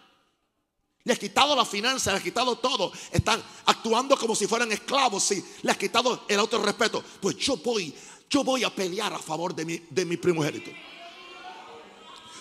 Le 1.04 1.12
has 1.12 1.18
quitado 1.18 1.54
la 1.54 1.64
finanza, 1.64 2.10
le 2.10 2.16
has 2.16 2.22
quitado 2.22 2.56
todo. 2.56 2.90
Están 3.12 3.42
actuando 3.66 4.16
como 4.16 4.34
si 4.34 4.46
fueran 4.46 4.72
esclavos. 4.72 5.22
Sí, 5.22 5.44
le 5.62 5.70
has 5.70 5.76
quitado 5.76 6.24
el 6.28 6.38
autorrespeto. 6.38 7.04
Pues 7.20 7.37
yo 7.37 7.58
voy, 7.58 7.94
yo 8.30 8.44
voy 8.44 8.64
a 8.64 8.74
pelear 8.74 9.12
a 9.12 9.18
favor 9.18 9.54
de 9.54 9.64
mi, 9.64 9.80
de 9.90 10.04
mi 10.04 10.16
primogénito. 10.16 10.70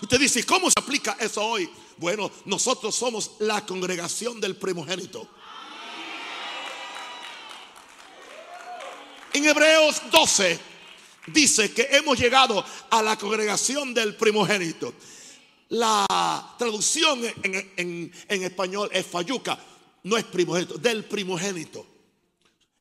Usted 0.02 0.18
dice, 0.18 0.44
¿cómo 0.44 0.68
se 0.68 0.78
aplica 0.78 1.16
eso 1.20 1.42
hoy? 1.42 1.68
Bueno, 1.96 2.30
nosotros 2.44 2.94
somos 2.94 3.32
la 3.38 3.64
congregación 3.64 4.40
del 4.40 4.56
primogénito. 4.56 5.28
En 9.32 9.44
Hebreos 9.44 10.02
12 10.12 10.60
dice 11.28 11.72
que 11.72 11.88
hemos 11.90 12.18
llegado 12.18 12.64
a 12.90 13.02
la 13.02 13.16
congregación 13.16 13.94
del 13.94 14.14
primogénito. 14.14 14.94
La 15.70 16.06
traducción 16.58 17.20
en, 17.42 18.12
español 18.28 18.90
es 18.92 19.06
fayuca, 19.06 19.58
no 20.04 20.16
es 20.16 20.24
primogénito, 20.24 20.78
del 20.78 21.04
primogénito. 21.04 21.86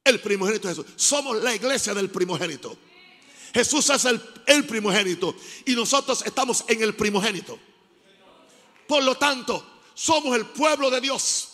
El 0.03 0.19
primogénito 0.19 0.69
es 0.69 0.77
Jesús. 0.77 0.93
Somos 0.95 1.41
la 1.41 1.55
iglesia 1.55 1.93
del 1.93 2.09
primogénito. 2.09 2.77
Jesús 3.53 3.89
es 3.91 4.05
el, 4.05 4.65
primogénito 4.65 5.35
y 5.65 5.75
nosotros 5.75 6.23
estamos 6.25 6.65
en 6.67 6.81
el 6.81 6.95
primogénito. 6.95 7.59
Por 8.87 9.03
lo 9.03 9.15
tanto, 9.15 9.63
somos 9.93 10.35
el 10.35 10.47
pueblo 10.47 10.89
de 10.89 10.99
Dios. 10.99 11.49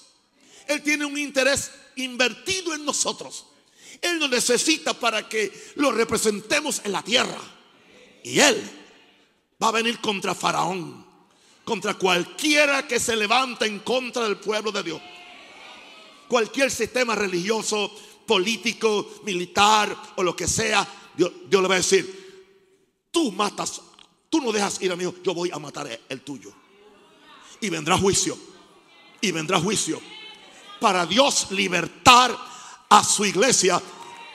Él 0.68 0.82
tiene 0.82 1.06
un 1.06 1.18
interés 1.18 1.72
invertido 1.98 2.74
en 2.74 2.86
nosotros. 2.86 3.46
Él 4.02 4.18
nos 4.18 4.30
necesita 4.30 4.94
para 4.94 5.28
que 5.28 5.52
lo 5.76 5.92
representemos 5.92 6.82
en 6.86 6.94
la 6.94 7.04
tierra. 7.04 7.40
Y 8.24 8.40
Él 8.40 8.62
va 9.62 9.68
a 9.68 9.72
venir 9.72 10.00
contra 10.00 10.34
Faraón, 10.34 11.06
contra 11.66 11.96
cualquiera 11.96 12.88
que 12.88 13.00
se 13.00 13.16
levante 13.16 13.66
en 13.66 13.80
contra 13.80 14.24
del 14.24 14.38
pueblo 14.38 14.72
de 14.72 14.84
Dios. 14.84 15.02
Cualquier 16.30 16.72
sistema 16.72 17.14
religioso, 17.16 17.94
político, 18.26 19.22
militar 19.26 19.96
o 20.16 20.24
lo 20.24 20.36
que 20.36 20.48
sea, 20.48 20.88
Dios, 21.20 21.62
le 21.62 21.68
va 21.68 21.76
a 21.76 21.78
decir, 21.78 23.08
tú 23.12 23.32
matas, 23.32 23.82
tú 24.30 24.42
no 24.42 24.52
dejas 24.52 24.82
ir 24.82 24.92
a 24.92 24.96
mí, 24.96 25.04
yo 25.24 25.34
voy 25.34 25.52
a 25.52 25.60
matar 25.60 26.00
el 26.08 26.22
tuyo. 26.22 26.54
Y 27.60 27.70
vendrá 27.70 27.98
juicio, 27.98 28.38
y 29.20 29.32
vendrá 29.32 29.60
juicio 29.60 30.00
para 30.80 31.06
Dios 31.06 31.52
libertar 31.52 32.36
a 32.90 33.04
su 33.04 33.26
iglesia, 33.26 33.82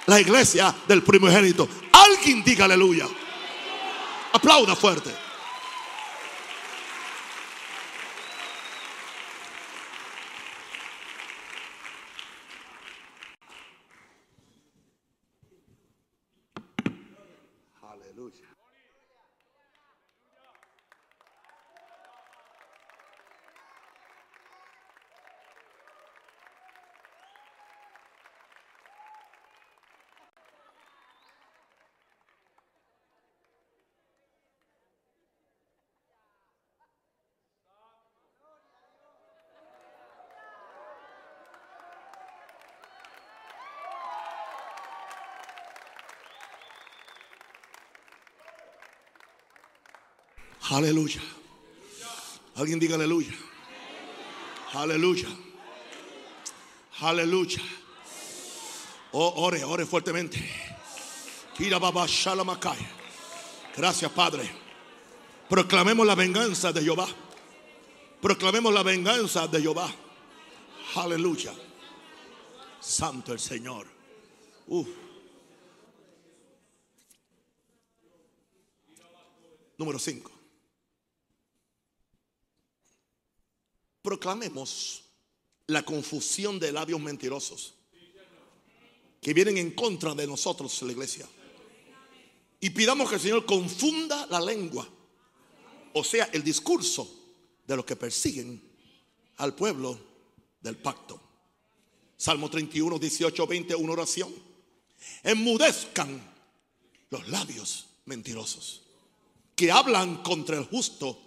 la 0.07 0.21
iglesia 0.21 0.75
del 0.87 1.03
primogénito. 1.03 1.67
Alguien 1.93 2.45
diga 2.45 2.67
aleluya. 2.67 3.09
Aplauda 4.33 4.77
fuerte. 4.77 5.24
Aleluya. 50.75 51.23
Alguien 52.57 52.81
diga 52.81 52.97
aleluya. 52.97 53.33
Aleluya. 54.73 55.29
Aleluya. 57.01 57.63
Oh, 59.13 59.45
ore, 59.45 59.63
ore 59.63 59.87
fuertemente. 59.87 60.37
Gracias, 63.77 64.11
Padre. 64.11 64.51
Proclamemos 65.49 66.05
la 66.05 66.17
venganza 66.17 66.73
de 66.73 66.83
Jehová. 66.83 67.07
Proclamemos 68.21 68.75
la 68.75 68.83
venganza 68.83 69.47
de 69.47 69.63
Jehová. 69.63 69.89
Aleluya. 70.97 71.55
Santo 72.81 73.33
el 73.33 73.39
Señor. 73.39 73.87
Número 79.79 80.01
5. 80.01 80.34
Proclamemos 84.05 85.03
la 85.67 85.83
confusión 85.83 86.61
de 86.61 86.71
labios 86.71 87.01
mentirosos 87.01 87.73
que 89.19 89.33
vienen 89.33 89.57
en 89.57 89.71
contra 89.71 90.15
de 90.15 90.27
nosotros, 90.27 90.83
la 90.83 90.93
iglesia. 90.93 91.27
Y 92.61 92.69
pidamos 92.69 93.09
que 93.09 93.15
el 93.15 93.21
Señor 93.23 93.47
confunda 93.47 94.27
la 94.27 94.43
lengua, 94.43 94.87
o 95.95 96.05
sea, 96.05 96.27
el 96.35 96.45
discurso 96.45 97.11
de 97.67 97.77
los 97.77 97.87
que 97.87 97.97
persiguen 97.97 98.63
al 99.39 99.55
pueblo 99.55 99.99
del 100.61 100.77
pacto. 100.77 101.19
Salmo 102.19 102.51
31, 102.51 102.99
18, 102.99 103.47
20, 103.47 103.75
una 103.75 103.93
oración. 103.95 104.35
Enmudezcan 105.23 106.35
los 107.09 107.27
labios 107.29 107.87
mentirosos 108.05 108.83
que 109.57 109.73
hablan 109.73 110.23
contra 110.23 110.59
el 110.59 110.67
justo 110.67 111.19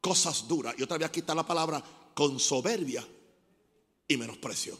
cosas 0.00 0.46
duras. 0.46 0.74
Y 0.78 0.82
otra 0.82 0.98
vez 0.98 1.08
aquí 1.08 1.20
está 1.20 1.34
la 1.34 1.46
palabra 1.46 1.82
con 2.14 2.38
soberbia 2.38 3.06
y 4.08 4.16
menosprecio. 4.16 4.78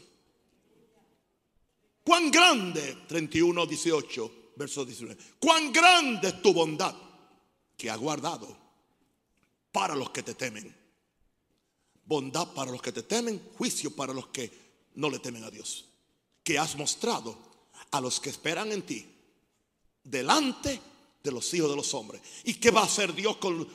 Cuán 2.03 2.31
grande, 2.31 3.03
31, 3.07 3.65
18, 3.65 4.31
verso 4.55 4.83
19. 4.83 5.17
Cuán 5.39 5.71
grande 5.71 6.29
es 6.29 6.41
tu 6.41 6.53
bondad 6.53 6.95
que 7.77 7.89
ha 7.89 7.95
guardado 7.95 8.57
para 9.71 9.95
los 9.95 10.09
que 10.09 10.23
te 10.23 10.33
temen. 10.33 10.75
Bondad 12.05 12.53
para 12.53 12.71
los 12.71 12.81
que 12.81 12.91
te 12.91 13.03
temen, 13.03 13.51
juicio 13.57 13.95
para 13.95 14.13
los 14.13 14.27
que 14.27 14.51
no 14.95 15.09
le 15.09 15.19
temen 15.19 15.43
a 15.43 15.51
Dios. 15.51 15.85
Que 16.43 16.57
has 16.57 16.75
mostrado 16.75 17.37
a 17.91 18.01
los 18.01 18.19
que 18.19 18.29
esperan 18.29 18.71
en 18.71 18.81
ti 18.81 19.07
delante 20.03 20.79
de 21.23 21.31
los 21.31 21.53
hijos 21.53 21.69
de 21.69 21.75
los 21.75 21.93
hombres. 21.93 22.21
¿Y 22.43 22.55
qué 22.55 22.71
va 22.71 22.81
a 22.81 22.85
hacer 22.85 23.13
Dios 23.13 23.37
con, 23.37 23.67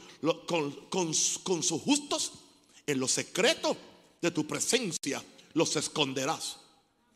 con, 0.88 1.14
sus 1.14 1.82
justos? 1.82 2.32
En 2.86 3.00
los 3.00 3.12
secretos 3.12 3.76
de 4.20 4.30
tu 4.30 4.46
presencia 4.46 5.24
los 5.54 5.74
esconderás 5.76 6.58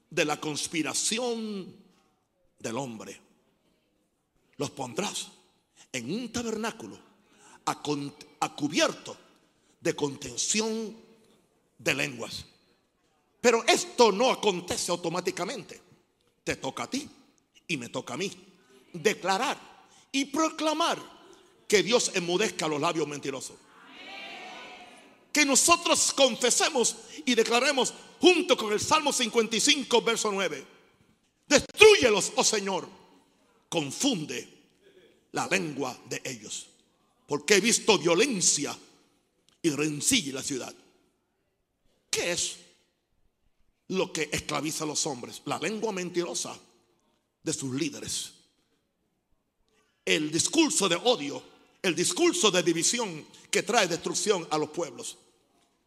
de 0.09 0.25
la 0.25 0.41
conspiración 0.41 1.75
del 2.59 2.77
hombre. 2.77 3.21
Los 4.57 4.71
pondrás 4.71 5.29
en 5.93 6.13
un 6.13 6.33
tabernáculo 6.33 6.99
a, 7.67 7.83
a 8.41 8.57
cubierto 8.57 9.17
de 9.81 9.97
contención 9.97 10.97
de 11.79 11.95
lenguas. 11.95 12.45
Pero 13.41 13.65
esto 13.67 14.13
no 14.13 14.31
acontece 14.31 14.91
automáticamente. 14.91 15.81
Te 16.45 16.57
toca 16.57 16.85
a 16.85 16.91
ti 16.91 17.09
y 17.67 17.77
me 17.77 17.89
toca 17.89 18.15
a 18.15 18.17
mí 18.17 18.31
declarar 18.93 19.70
y 20.13 20.27
proclamar 20.27 20.99
que 21.67 21.83
Dios 21.83 22.11
enmudezca 22.15 22.67
los 22.67 22.81
labios 22.81 23.07
mentirosos. 23.07 23.57
Que 25.33 25.45
nosotros 25.45 26.13
confesemos 26.13 26.97
y 27.25 27.35
declaremos 27.37 27.95
junto 28.21 28.57
con 28.57 28.73
el 28.73 28.81
Salmo 28.81 29.13
55, 29.13 30.03
verso 30.03 30.33
9. 30.33 30.67
Destruyelos, 31.47 32.33
oh 32.35 32.43
Señor. 32.43 32.89
Confunde 33.69 34.49
la 35.31 35.47
lengua 35.47 35.97
de 36.09 36.21
ellos. 36.25 36.67
Porque 37.29 37.55
he 37.55 37.61
visto 37.61 37.97
violencia 37.99 38.77
y 39.63 39.71
rencilla 39.71 40.31
en 40.31 40.35
la 40.35 40.43
ciudad. 40.43 40.75
¿Qué 42.11 42.33
es 42.33 42.57
lo 43.87 44.13
que 44.13 44.29
esclaviza 44.33 44.83
a 44.83 44.89
los 44.89 45.07
hombres? 45.07 45.43
La 45.45 45.61
lengua 45.61 45.93
mentirosa 45.93 46.59
de 47.45 47.53
sus 47.53 47.73
líderes 47.73 48.40
el 50.17 50.31
discurso 50.31 50.89
de 50.89 50.97
odio, 50.97 51.41
el 51.83 51.95
discurso 51.95 52.51
de 52.51 52.65
división 52.65 53.25
que 53.49 53.63
trae 53.63 53.87
destrucción 53.87 54.47
a 54.51 54.59
los 54.59 54.71
pueblos. 54.71 55.17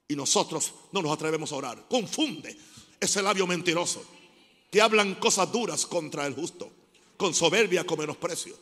Y 0.07 0.15
nosotros 0.15 0.71
no 0.93 1.01
nos 1.01 1.11
atrevemos 1.11 1.51
a 1.51 1.55
orar. 1.55 1.85
Confunde 1.89 2.57
ese 2.99 3.21
labio 3.21 3.45
mentiroso 3.45 4.03
que 4.71 4.81
hablan 4.81 5.15
cosas 5.15 5.51
duras 5.51 5.85
contra 5.85 6.25
el 6.25 6.35
justo, 6.35 6.71
con 7.17 7.33
soberbia, 7.33 7.85
con 7.85 7.99
menosprecio. 7.99 8.57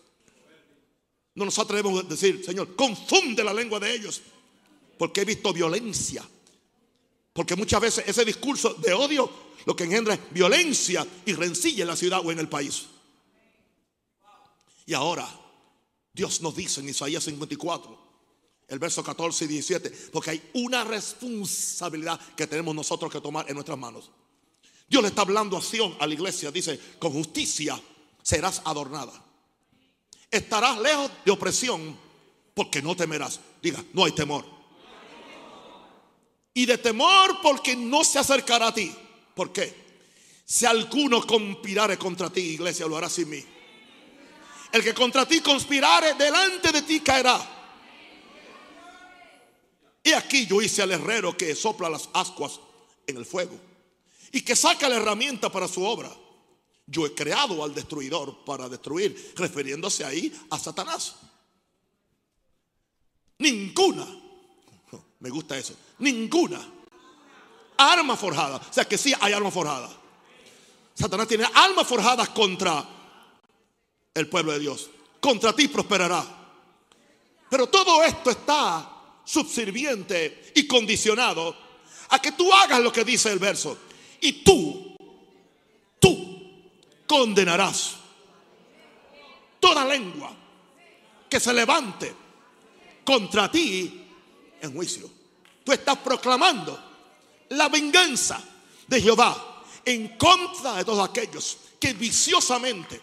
No 1.36 1.46
nos 1.46 1.60
atrevemos 1.60 2.04
a 2.04 2.08
decir, 2.08 2.44
Señor, 2.44 2.76
confunde 2.76 3.44
la 3.44 3.54
lengua 3.54 3.80
de 3.80 3.94
ellos, 3.94 4.20
porque 4.98 5.22
he 5.22 5.26
visto 5.26 5.54
violencia. 5.54 6.28
Porque 7.34 7.56
muchas 7.56 7.80
veces 7.82 8.04
ese 8.08 8.26
discurso 8.26 8.74
de 8.74 8.94
odio 8.94 9.30
lo 9.66 9.76
que 9.76 9.84
engendra 9.84 10.16
es 10.16 10.20
violencia 10.32 11.08
y 11.24 11.34
rencilla 11.34 11.84
en 11.84 11.88
la 11.88 11.96
ciudad 11.96 12.22
o 12.26 12.32
en 12.32 12.40
el 12.40 12.50
país. 12.50 12.88
Y 14.88 14.94
ahora 14.94 15.41
Dios 16.14 16.42
nos 16.42 16.56
dice 16.56 16.82
en 16.82 16.90
Isaías 16.90 17.24
54, 17.24 17.98
el 18.68 18.80
verso 18.80 19.04
14 19.04 19.46
y 19.46 19.48
17, 19.48 19.90
porque 20.12 20.32
hay 20.32 20.50
una 20.54 20.84
responsabilidad 20.84 22.20
que 22.36 22.48
tenemos 22.48 22.76
nosotros 22.76 23.12
que 23.12 23.22
tomar 23.22 23.48
en 23.50 23.56
nuestras 23.56 23.78
manos. 23.78 24.12
Dios 24.88 25.02
le 25.02 25.10
está 25.10 25.22
hablando 25.22 25.58
a 25.58 25.62
a 26.04 26.08
la 26.08 26.14
iglesia, 26.14 26.52
dice, 26.52 26.80
con 27.00 27.14
justicia 27.14 27.82
serás 28.22 28.62
adornada. 28.66 29.14
Estarás 30.30 30.80
lejos 30.80 31.12
de 31.26 31.32
opresión 31.32 31.98
porque 32.54 32.82
no 32.82 32.96
temerás. 32.96 33.40
Diga, 33.62 33.84
no 33.94 34.06
hay 34.06 34.12
temor. 34.12 34.46
Y 36.54 36.66
de 36.66 36.78
temor 36.78 37.40
porque 37.42 37.76
no 37.76 38.04
se 38.04 38.20
acercará 38.20 38.68
a 38.68 38.74
ti. 38.74 38.94
¿Por 39.34 39.54
qué? 39.54 39.74
Si 40.46 40.66
alguno 40.66 41.26
conspirare 41.26 41.98
contra 41.98 42.30
ti, 42.30 42.42
iglesia, 42.42 42.86
lo 42.86 42.98
hará 42.98 43.10
sin 43.10 43.30
mí. 43.30 43.44
El 44.72 44.84
que 44.84 44.94
contra 44.94 45.26
ti 45.26 45.42
conspirare, 45.42 46.14
delante 46.14 46.72
de 46.72 46.82
ti 46.82 47.02
caerá. 47.02 47.40
Y 50.04 50.14
aquí 50.14 50.46
yo 50.46 50.62
hice 50.62 50.82
al 50.82 50.92
herrero 50.92 51.36
que 51.38 51.56
sopla 51.56 51.90
las 51.90 52.10
ascuas 52.14 52.60
en 53.06 53.18
el 53.18 53.26
fuego 53.26 53.60
y 54.32 54.42
que 54.42 54.56
saca 54.56 54.90
la 54.90 54.96
herramienta 54.96 55.52
para 55.52 55.68
su 55.68 55.84
obra. 55.84 56.12
Yo 56.88 57.06
he 57.06 57.14
creado 57.14 57.64
al 57.64 57.74
destruidor 57.74 58.44
para 58.44 58.68
destruir, 58.68 59.34
refiriéndose 59.36 60.04
ahí 60.04 60.34
a 60.50 60.58
Satanás. 60.58 61.16
Ninguna, 63.38 64.06
me 65.20 65.30
gusta 65.30 65.58
eso, 65.58 65.76
ninguna 66.00 66.62
arma 67.78 68.16
forjada. 68.16 68.58
O 68.58 68.74
sea 68.74 68.86
que 68.86 68.98
sí 68.98 69.14
hay 69.20 69.34
arma 69.34 69.52
forjada. 69.52 69.90
Satanás 70.94 71.28
tiene 71.28 71.46
armas 71.54 71.88
forjadas 71.88 72.30
contra 72.30 73.01
el 74.14 74.28
pueblo 74.28 74.52
de 74.52 74.60
Dios. 74.60 74.90
Contra 75.20 75.54
ti 75.54 75.68
prosperará. 75.68 76.26
Pero 77.50 77.68
todo 77.68 78.04
esto 78.04 78.30
está 78.30 78.90
subserviente 79.24 80.52
y 80.56 80.68
condicionado 80.68 81.56
a 82.10 82.22
que 82.22 82.32
tú 82.34 82.52
hagas 82.52 82.80
lo 82.80 82.92
que 82.92 83.04
dice 83.04 83.32
el 83.32 83.40
verso. 83.40 83.78
Y 84.22 84.44
tú, 84.44 84.96
tú 86.00 86.40
condenarás 87.08 87.96
toda 89.60 89.86
lengua 89.86 90.36
que 91.30 91.40
se 91.40 91.54
levante 91.54 92.14
contra 93.04 93.50
ti 93.50 94.06
en 94.62 94.74
juicio. 94.74 95.10
Tú 95.64 95.72
estás 95.72 95.98
proclamando 95.98 96.80
la 97.50 97.70
venganza 97.70 98.42
de 98.88 99.02
Jehová 99.02 99.64
en 99.86 100.18
contra 100.18 100.76
de 100.76 100.86
todos 100.86 101.08
aquellos 101.08 101.58
que 101.80 101.94
viciosamente, 101.94 103.02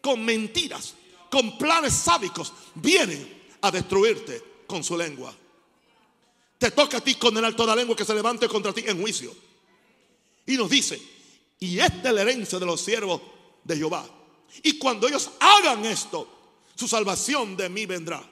con 0.00 0.24
mentiras, 0.24 0.94
con 1.30 1.58
planes 1.58 1.94
sádicos, 1.94 2.52
vienen 2.74 3.42
a 3.60 3.70
destruirte 3.70 4.42
con 4.66 4.82
su 4.82 4.96
lengua. 4.96 5.34
Te 6.58 6.70
toca 6.70 6.98
a 6.98 7.00
ti 7.00 7.14
condenar 7.14 7.54
toda 7.54 7.74
lengua 7.74 7.96
que 7.96 8.04
se 8.04 8.14
levante 8.14 8.48
contra 8.48 8.72
ti 8.72 8.84
en 8.86 9.00
juicio. 9.00 9.34
Y 10.46 10.56
nos 10.56 10.68
dice, 10.68 11.00
y 11.58 11.78
esta 11.78 12.08
es 12.08 12.14
la 12.14 12.22
herencia 12.22 12.58
de 12.58 12.66
los 12.66 12.80
siervos 12.80 13.20
de 13.64 13.76
Jehová. 13.76 14.08
Y 14.62 14.78
cuando 14.78 15.06
ellos 15.06 15.30
hagan 15.38 15.84
esto, 15.84 16.28
su 16.74 16.88
salvación 16.88 17.56
de 17.56 17.68
mí 17.68 17.86
vendrá. 17.86 18.22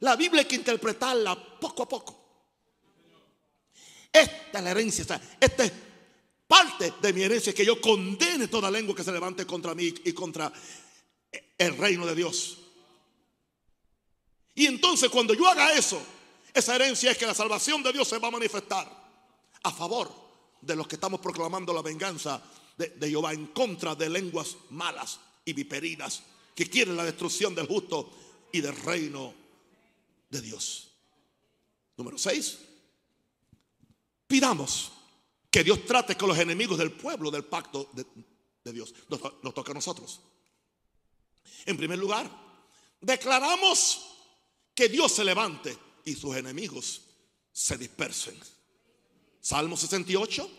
La 0.00 0.16
Biblia 0.16 0.40
hay 0.40 0.48
que 0.48 0.56
interpretarla 0.56 1.58
poco 1.58 1.82
a 1.84 1.88
poco. 1.88 2.26
Esta 4.12 4.58
es 4.58 4.64
la 4.64 4.70
herencia. 4.70 5.20
Esta 5.40 5.64
es 5.64 5.72
parte 6.46 6.94
de 7.00 7.12
mi 7.12 7.22
herencia 7.22 7.54
que 7.54 7.64
yo 7.64 7.80
condene 7.80 8.48
toda 8.48 8.70
lengua 8.70 8.94
que 8.94 9.04
se 9.04 9.12
levante 9.12 9.46
contra 9.46 9.74
mí 9.74 9.92
y 10.04 10.12
contra 10.12 10.52
el 11.58 11.76
reino 11.76 12.06
de 12.06 12.14
Dios. 12.14 12.58
Y 14.54 14.66
entonces 14.66 15.10
cuando 15.10 15.34
yo 15.34 15.48
haga 15.48 15.72
eso, 15.72 16.00
esa 16.54 16.74
herencia 16.74 17.10
es 17.10 17.18
que 17.18 17.26
la 17.26 17.34
salvación 17.34 17.82
de 17.82 17.92
Dios 17.92 18.08
se 18.08 18.18
va 18.18 18.28
a 18.28 18.30
manifestar 18.30 18.90
a 19.62 19.70
favor 19.70 20.10
de 20.60 20.76
los 20.76 20.88
que 20.88 20.94
estamos 20.94 21.20
proclamando 21.20 21.72
la 21.72 21.82
venganza 21.82 22.42
de, 22.76 22.94
Jehová 23.08 23.32
en 23.32 23.48
contra 23.48 23.94
de 23.94 24.08
lenguas 24.08 24.56
malas 24.70 25.20
y 25.44 25.52
viperidas 25.52 26.22
que 26.54 26.68
quieren 26.68 26.96
la 26.96 27.04
destrucción 27.04 27.54
del 27.54 27.66
justo 27.66 28.10
y 28.52 28.60
del 28.60 28.76
reino 28.76 29.34
de 30.30 30.40
Dios. 30.40 30.90
Número 31.96 32.16
6. 32.16 32.58
Pidamos 34.26 34.92
que 35.56 35.64
Dios 35.64 35.86
trate 35.86 36.18
con 36.18 36.28
los 36.28 36.38
enemigos 36.38 36.76
del 36.76 36.92
pueblo 36.92 37.30
del 37.30 37.42
pacto 37.42 37.88
de, 37.94 38.72
Dios. 38.74 38.92
nos 39.42 39.54
toca 39.54 39.70
a 39.70 39.74
nosotros. 39.74 40.20
En 41.64 41.78
primer 41.78 41.98
lugar, 41.98 42.30
declaramos 43.00 44.06
que 44.74 44.90
Dios 44.90 45.12
se 45.12 45.24
levante 45.24 45.78
y 46.04 46.14
sus 46.14 46.36
enemigos 46.36 47.00
se 47.50 47.78
dispersen. 47.78 48.38
Salmo 49.40 49.78
68, 49.78 50.50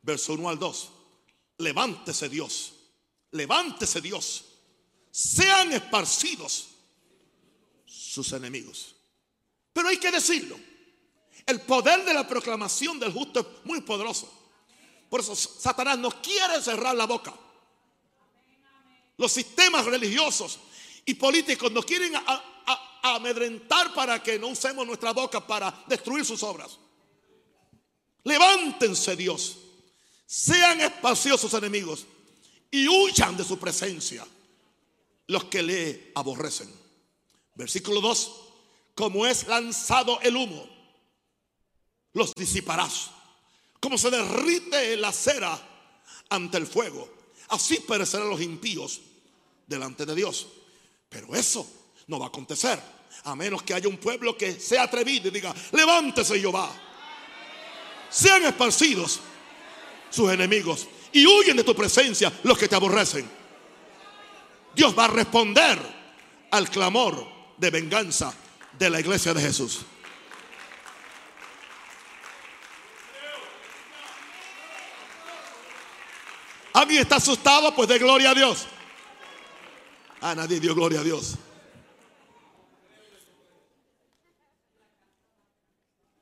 verso 0.00 0.32
1 0.32 0.48
al 0.48 0.58
2. 0.58 0.90
Levántese 1.58 2.30
Dios, 2.30 2.72
levántese 3.32 4.00
Dios, 4.00 4.42
sean 5.10 5.70
esparcidos 5.74 6.68
sus 7.84 8.32
enemigos. 8.32 8.94
Pero 9.74 9.88
hay 9.88 9.98
que 9.98 10.10
decirlo, 10.10 10.58
el 11.44 11.60
poder 11.60 12.06
de 12.06 12.14
la 12.14 12.26
proclamación 12.26 12.98
del 12.98 13.12
justo 13.12 13.40
es 13.40 13.46
muy 13.66 13.82
poderoso. 13.82 14.44
Por 15.08 15.20
eso 15.20 15.34
Satanás 15.34 15.98
no 15.98 16.10
quiere 16.20 16.60
cerrar 16.60 16.94
la 16.94 17.06
boca. 17.06 17.32
Los 19.16 19.32
sistemas 19.32 19.84
religiosos 19.84 20.58
y 21.04 21.14
políticos 21.14 21.72
nos 21.72 21.84
quieren 21.84 22.12
amedrentar 23.02 23.94
para 23.94 24.22
que 24.22 24.38
no 24.38 24.48
usemos 24.48 24.86
nuestra 24.86 25.12
boca 25.12 25.46
para 25.46 25.84
destruir 25.86 26.24
sus 26.24 26.42
obras. 26.42 26.78
Levántense 28.24 29.14
Dios, 29.14 29.58
sean 30.26 30.80
espaciosos 30.80 31.54
enemigos 31.54 32.04
y 32.70 32.88
huyan 32.88 33.36
de 33.36 33.44
su 33.44 33.58
presencia 33.58 34.26
los 35.28 35.44
que 35.44 35.62
le 35.62 36.12
aborrecen. 36.14 36.68
Versículo 37.54 38.00
2, 38.00 38.32
como 38.94 39.26
es 39.26 39.46
lanzado 39.46 40.20
el 40.20 40.36
humo, 40.36 40.68
los 42.12 42.34
disiparás. 42.34 43.10
Como 43.80 43.98
se 43.98 44.10
derrite 44.10 44.96
la 44.96 45.12
cera 45.12 45.58
ante 46.30 46.58
el 46.58 46.66
fuego, 46.66 47.08
así 47.48 47.80
perecerán 47.80 48.28
los 48.28 48.40
impíos 48.40 49.00
delante 49.66 50.06
de 50.06 50.14
Dios. 50.14 50.46
Pero 51.08 51.34
eso 51.34 51.66
no 52.06 52.18
va 52.18 52.26
a 52.26 52.28
acontecer. 52.28 52.80
A 53.24 53.34
menos 53.34 53.62
que 53.62 53.74
haya 53.74 53.88
un 53.88 53.98
pueblo 53.98 54.36
que 54.36 54.58
sea 54.60 54.84
atrevido 54.84 55.28
y 55.28 55.30
diga, 55.30 55.54
levántese 55.72 56.38
Jehová. 56.38 56.70
Sean 58.10 58.44
esparcidos 58.44 59.20
sus 60.10 60.30
enemigos 60.30 60.86
y 61.12 61.26
huyen 61.26 61.56
de 61.56 61.64
tu 61.64 61.74
presencia 61.74 62.32
los 62.42 62.56
que 62.56 62.68
te 62.68 62.76
aborrecen. 62.76 63.28
Dios 64.74 64.96
va 64.96 65.06
a 65.06 65.08
responder 65.08 65.78
al 66.50 66.70
clamor 66.70 67.26
de 67.56 67.70
venganza 67.70 68.32
de 68.78 68.90
la 68.90 69.00
iglesia 69.00 69.32
de 69.32 69.40
Jesús. 69.40 69.80
¿Alguien 76.76 77.00
está 77.00 77.16
asustado? 77.16 77.74
Pues 77.74 77.88
de 77.88 77.98
gloria 77.98 78.32
a 78.32 78.34
Dios. 78.34 78.66
A 80.20 80.32
ah, 80.32 80.34
nadie 80.34 80.60
dio 80.60 80.74
gloria 80.74 81.00
a 81.00 81.02
Dios. 81.02 81.36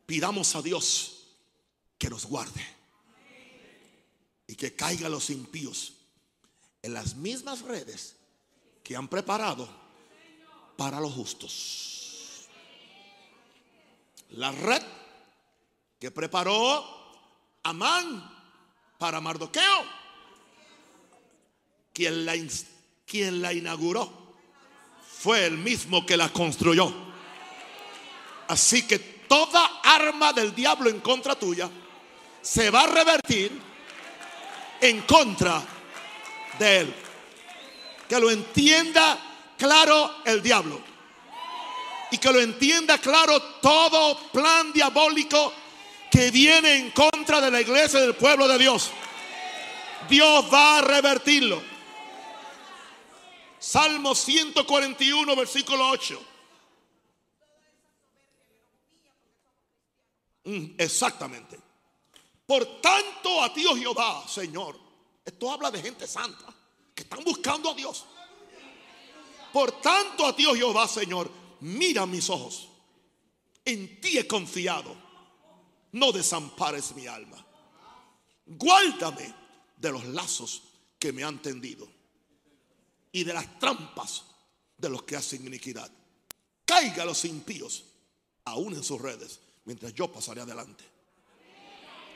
Pidamos 0.07 0.55
a 0.55 0.63
Dios 0.63 1.27
que 1.99 2.09
nos 2.09 2.25
guarde 2.27 2.65
y 4.47 4.55
que 4.55 4.77
caigan 4.77 5.11
los 5.11 5.29
impíos 5.31 5.95
en 6.83 6.95
las 6.95 7.17
mismas 7.17 7.63
redes 7.63 8.15
que 8.85 8.95
han 8.95 9.09
preparado 9.09 9.69
para 10.77 11.01
los 11.01 11.13
justos. 11.15 12.47
La 14.31 14.53
red 14.53 14.83
que 15.99 16.13
preparó 16.13 16.85
Amán 17.65 18.33
para 18.99 19.21
Mardoqueo, 19.21 20.04
quien 21.95 22.27
la 22.27 22.35
quien 23.07 23.41
la 23.41 23.53
inauguró 23.53 24.25
fue 25.21 25.47
el 25.47 25.57
mismo 25.57 26.05
que 26.05 26.17
la 26.17 26.29
construyó. 26.29 26.93
Así 28.49 28.83
que 28.87 28.99
toda 28.99 29.81
arma 29.83 30.33
del 30.33 30.55
diablo 30.55 30.91
en 30.91 31.01
contra 31.01 31.35
tuya 31.35 31.71
se 32.43 32.71
va 32.71 32.83
a 32.83 32.87
revertir 32.89 33.53
en 34.81 35.01
contra 35.03 35.63
de 36.59 36.81
él. 36.81 36.95
Que 38.07 38.21
lo 38.21 38.31
entienda 38.31 39.19
claro 39.57 40.17
el 40.27 40.43
diablo. 40.43 40.81
Y 42.11 42.19
que 42.19 42.33
lo 42.33 42.41
entienda 42.41 42.99
claro 42.99 43.41
todo 43.63 44.19
plan 44.31 44.73
diabólico 44.73 45.55
que 46.11 46.31
viene 46.31 46.77
en 46.77 46.91
contra 46.91 47.41
de 47.41 47.51
la 47.51 47.61
iglesia 47.61 48.01
del 48.01 48.15
pueblo 48.15 48.47
de 48.47 48.59
Dios. 48.59 48.91
Dios 50.09 50.45
va 50.53 50.79
a 50.79 50.83
revertirlo. 50.83 51.74
Salmo 53.65 54.15
141, 54.15 55.35
versículo 55.35 55.89
8. 55.89 56.23
Mm, 60.45 60.75
exactamente. 60.77 61.59
Por 62.47 62.83
tanto 62.83 63.43
a 63.43 63.55
ti, 63.55 63.65
oh 63.65 63.75
Jehová, 63.75 64.29
Señor. 64.29 64.79
Esto 65.25 65.51
habla 65.51 65.71
de 65.71 65.81
gente 65.81 66.07
santa 66.07 66.55
que 66.95 67.05
están 67.05 67.25
buscando 67.25 67.71
a 67.71 67.75
Dios. 67.75 68.05
Por 69.51 69.81
tanto 69.81 70.27
a 70.27 70.37
ti, 70.37 70.45
oh 70.45 70.55
Jehová, 70.55 70.87
Señor, 70.87 71.31
mira 71.61 72.05
mis 72.05 72.29
ojos. 72.29 72.69
En 73.65 73.99
ti 73.99 74.19
he 74.19 74.27
confiado. 74.27 74.95
No 75.93 76.13
desampares 76.13 76.95
mi 76.95 77.07
alma. 77.07 77.43
Guárdame 78.45 79.35
de 79.79 79.91
los 79.91 80.05
lazos 80.05 80.65
que 80.99 81.15
me 81.15 81.25
han 81.25 81.41
tendido 81.41 82.04
y 83.15 83.23
de 83.23 83.33
las 83.33 83.61
trampas 83.61 84.25
de 84.77 84.89
los 84.89 85.05
que 85.05 85.15
hacen 85.15 85.47
iniquidad. 85.47 85.89
Caiga 86.65 87.05
los 87.05 87.25
impíos, 87.25 87.85
aún 88.45 88.75
en 88.75 88.83
sus 88.83 89.01
redes, 89.01 89.39
mientras 89.65 89.95
yo 89.95 90.11
pasaré 90.11 90.41
adelante. 90.41 90.85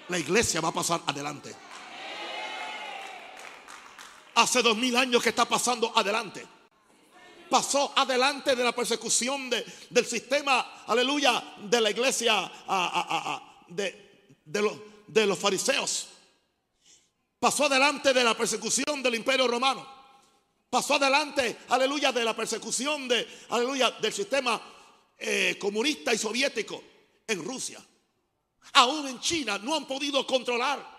La 0.09 0.19
iglesia 0.19 0.61
va 0.61 0.71
a 0.71 0.75
pasar 0.75 1.01
adelante. 1.07 1.55
hace 4.35 4.63
dos 4.63 4.77
mil 4.77 4.97
años 4.97 5.23
que 5.23 5.29
está 5.29 5.45
pasando 5.45 5.97
adelante. 5.97 6.45
Pasó 7.49 7.93
adelante 7.97 8.57
de 8.57 8.65
la 8.65 8.75
persecución 8.75 9.49
del 9.49 10.07
sistema, 10.07 10.85
aleluya, 10.87 11.57
de 11.63 11.81
la 11.81 11.91
iglesia, 11.91 12.51
de, 13.69 14.63
los, 14.63 14.75
de 15.07 15.27
los 15.27 15.39
fariseos. 15.39 16.09
Pasó 17.39 17.67
adelante 17.67 18.13
de 18.13 18.25
la 18.25 18.37
persecución 18.37 19.01
del 19.01 19.15
imperio 19.15 19.47
romano. 19.47 19.98
Pasó 20.71 20.95
adelante, 20.95 21.61
aleluya, 21.69 22.13
de 22.13 22.25
la 22.25 22.37
persecución 22.37 23.09
de, 23.09 23.27
aleluya, 23.49 23.91
del 23.93 24.13
sistema 24.13 24.61
eh, 25.17 25.57
comunista 25.59 26.13
y 26.13 26.19
soviético 26.19 26.83
en 27.27 27.43
Rusia. 27.43 27.83
Aún 28.75 29.09
en 29.09 29.21
China 29.21 29.59
no 29.59 29.75
han 29.75 29.87
podido 29.87 30.27
controlar 30.27 30.99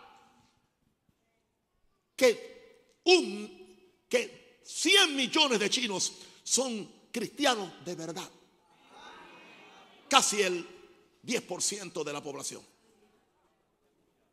que 2.16 3.00
un 3.04 3.60
que 4.10 4.62
100 4.64 5.16
millones 5.16 5.60
de 5.60 5.70
chinos 5.70 6.14
son 6.44 6.92
cristianos 7.12 7.72
de 7.86 7.96
verdad. 7.96 8.30
Casi 10.10 10.42
el 10.42 10.68
10% 11.24 12.04
de 12.04 12.14
la 12.14 12.24
población. 12.24 12.64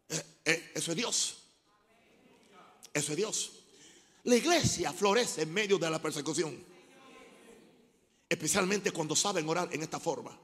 Eh, 0.08 0.22
eh, 0.46 0.72
eso 0.74 0.92
es 0.92 0.96
Dios. 0.96 1.36
Eso 2.94 3.12
es 3.12 3.16
Dios. 3.16 3.55
La 4.26 4.34
iglesia 4.34 4.92
florece 4.92 5.42
en 5.42 5.52
medio 5.52 5.78
de 5.78 5.88
la 5.88 6.02
persecución. 6.02 6.58
Especialmente 8.28 8.90
cuando 8.90 9.14
saben 9.14 9.48
orar 9.48 9.68
en 9.72 9.82
esta 9.82 10.00
forma. 10.00 10.36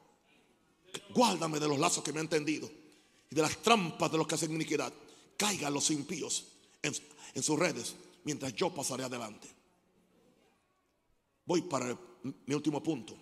Guárdame 1.13 1.59
de 1.59 1.67
los 1.67 1.81
lazos 1.81 2.05
que 2.05 2.13
me 2.13 2.21
han 2.21 2.29
tendido 2.29 2.71
y 3.29 3.35
de 3.35 3.43
las 3.43 3.61
trampas 3.61 4.13
de 4.13 4.19
los 4.19 4.27
que 4.29 4.37
hacen 4.37 4.53
iniquidad. 4.53 4.93
Caigan 5.37 5.75
los 5.75 5.91
impíos 5.91 6.45
en, 6.81 6.95
en 7.35 7.43
sus 7.43 7.59
redes 7.59 7.97
mientras 8.23 8.55
yo 8.55 8.73
pasaré 8.73 9.03
adelante. 9.03 9.49
Voy 11.45 11.63
para 11.63 11.99
mi 12.23 12.55
último 12.55 12.81
punto. 12.81 13.17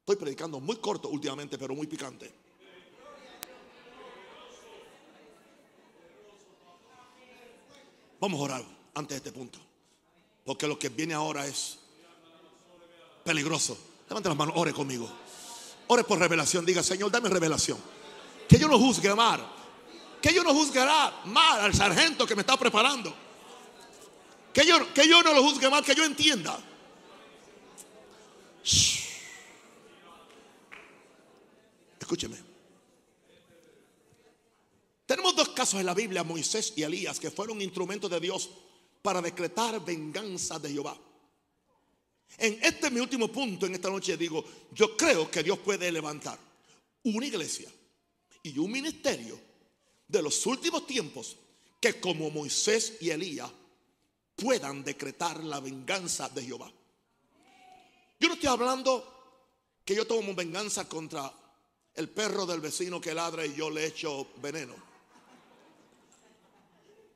Estoy 0.00 0.16
predicando 0.16 0.58
muy 0.58 0.76
corto 0.76 1.10
últimamente, 1.10 1.58
pero 1.58 1.74
muy 1.74 1.86
picante. 1.86 2.32
Vamos 8.18 8.40
a 8.40 8.42
orar 8.42 8.77
antes 8.98 9.22
de 9.22 9.28
este 9.28 9.32
punto. 9.32 9.58
Porque 10.44 10.66
lo 10.66 10.78
que 10.78 10.88
viene 10.88 11.14
ahora 11.14 11.46
es 11.46 11.78
peligroso. 13.24 13.78
Levante 14.08 14.28
las 14.28 14.38
manos, 14.38 14.54
ore 14.56 14.72
conmigo. 14.72 15.08
Ore 15.86 16.04
por 16.04 16.18
revelación. 16.18 16.64
Diga, 16.66 16.82
Señor, 16.82 17.10
dame 17.10 17.28
revelación. 17.28 17.78
Que 18.48 18.58
yo 18.58 18.66
no 18.68 18.78
juzgue 18.78 19.14
mal. 19.14 19.46
Que 20.20 20.34
yo 20.34 20.42
no 20.42 20.52
juzgará 20.52 21.22
mal 21.26 21.60
al 21.60 21.74
sargento 21.74 22.26
que 22.26 22.34
me 22.34 22.40
está 22.40 22.56
preparando. 22.56 23.14
Que 24.52 24.66
yo, 24.66 24.92
que 24.92 25.08
yo 25.08 25.22
no 25.22 25.32
lo 25.32 25.42
juzgue 25.42 25.70
mal, 25.70 25.84
que 25.84 25.94
yo 25.94 26.04
entienda. 26.04 26.58
Escúcheme. 32.00 32.36
Tenemos 35.06 35.36
dos 35.36 35.50
casos 35.50 35.80
en 35.80 35.86
la 35.86 35.94
Biblia, 35.94 36.24
Moisés 36.24 36.72
y 36.76 36.82
Elías, 36.82 37.20
que 37.20 37.30
fueron 37.30 37.62
instrumentos 37.62 38.10
de 38.10 38.20
Dios 38.20 38.50
para 39.02 39.20
decretar 39.22 39.84
venganza 39.84 40.58
de 40.58 40.70
Jehová. 40.72 40.98
En 42.36 42.58
este 42.62 42.90
mi 42.90 43.00
último 43.00 43.28
punto, 43.28 43.66
en 43.66 43.74
esta 43.74 43.90
noche 43.90 44.16
digo, 44.16 44.44
yo 44.72 44.96
creo 44.96 45.30
que 45.30 45.42
Dios 45.42 45.58
puede 45.58 45.90
levantar 45.90 46.38
una 47.04 47.26
iglesia 47.26 47.70
y 48.42 48.58
un 48.58 48.70
ministerio 48.70 49.40
de 50.06 50.22
los 50.22 50.44
últimos 50.46 50.86
tiempos 50.86 51.36
que 51.80 52.00
como 52.00 52.30
Moisés 52.30 52.98
y 53.00 53.10
Elías 53.10 53.50
puedan 54.36 54.84
decretar 54.84 55.42
la 55.42 55.60
venganza 55.60 56.28
de 56.28 56.44
Jehová. 56.44 56.70
Yo 58.20 58.28
no 58.28 58.34
estoy 58.34 58.48
hablando 58.48 59.18
que 59.84 59.94
yo 59.94 60.06
tomo 60.06 60.34
venganza 60.34 60.88
contra 60.88 61.32
el 61.94 62.08
perro 62.08 62.46
del 62.46 62.60
vecino 62.60 63.00
que 63.00 63.14
ladra 63.14 63.44
y 63.46 63.54
yo 63.54 63.70
le 63.70 63.86
echo 63.86 64.28
veneno. 64.40 64.87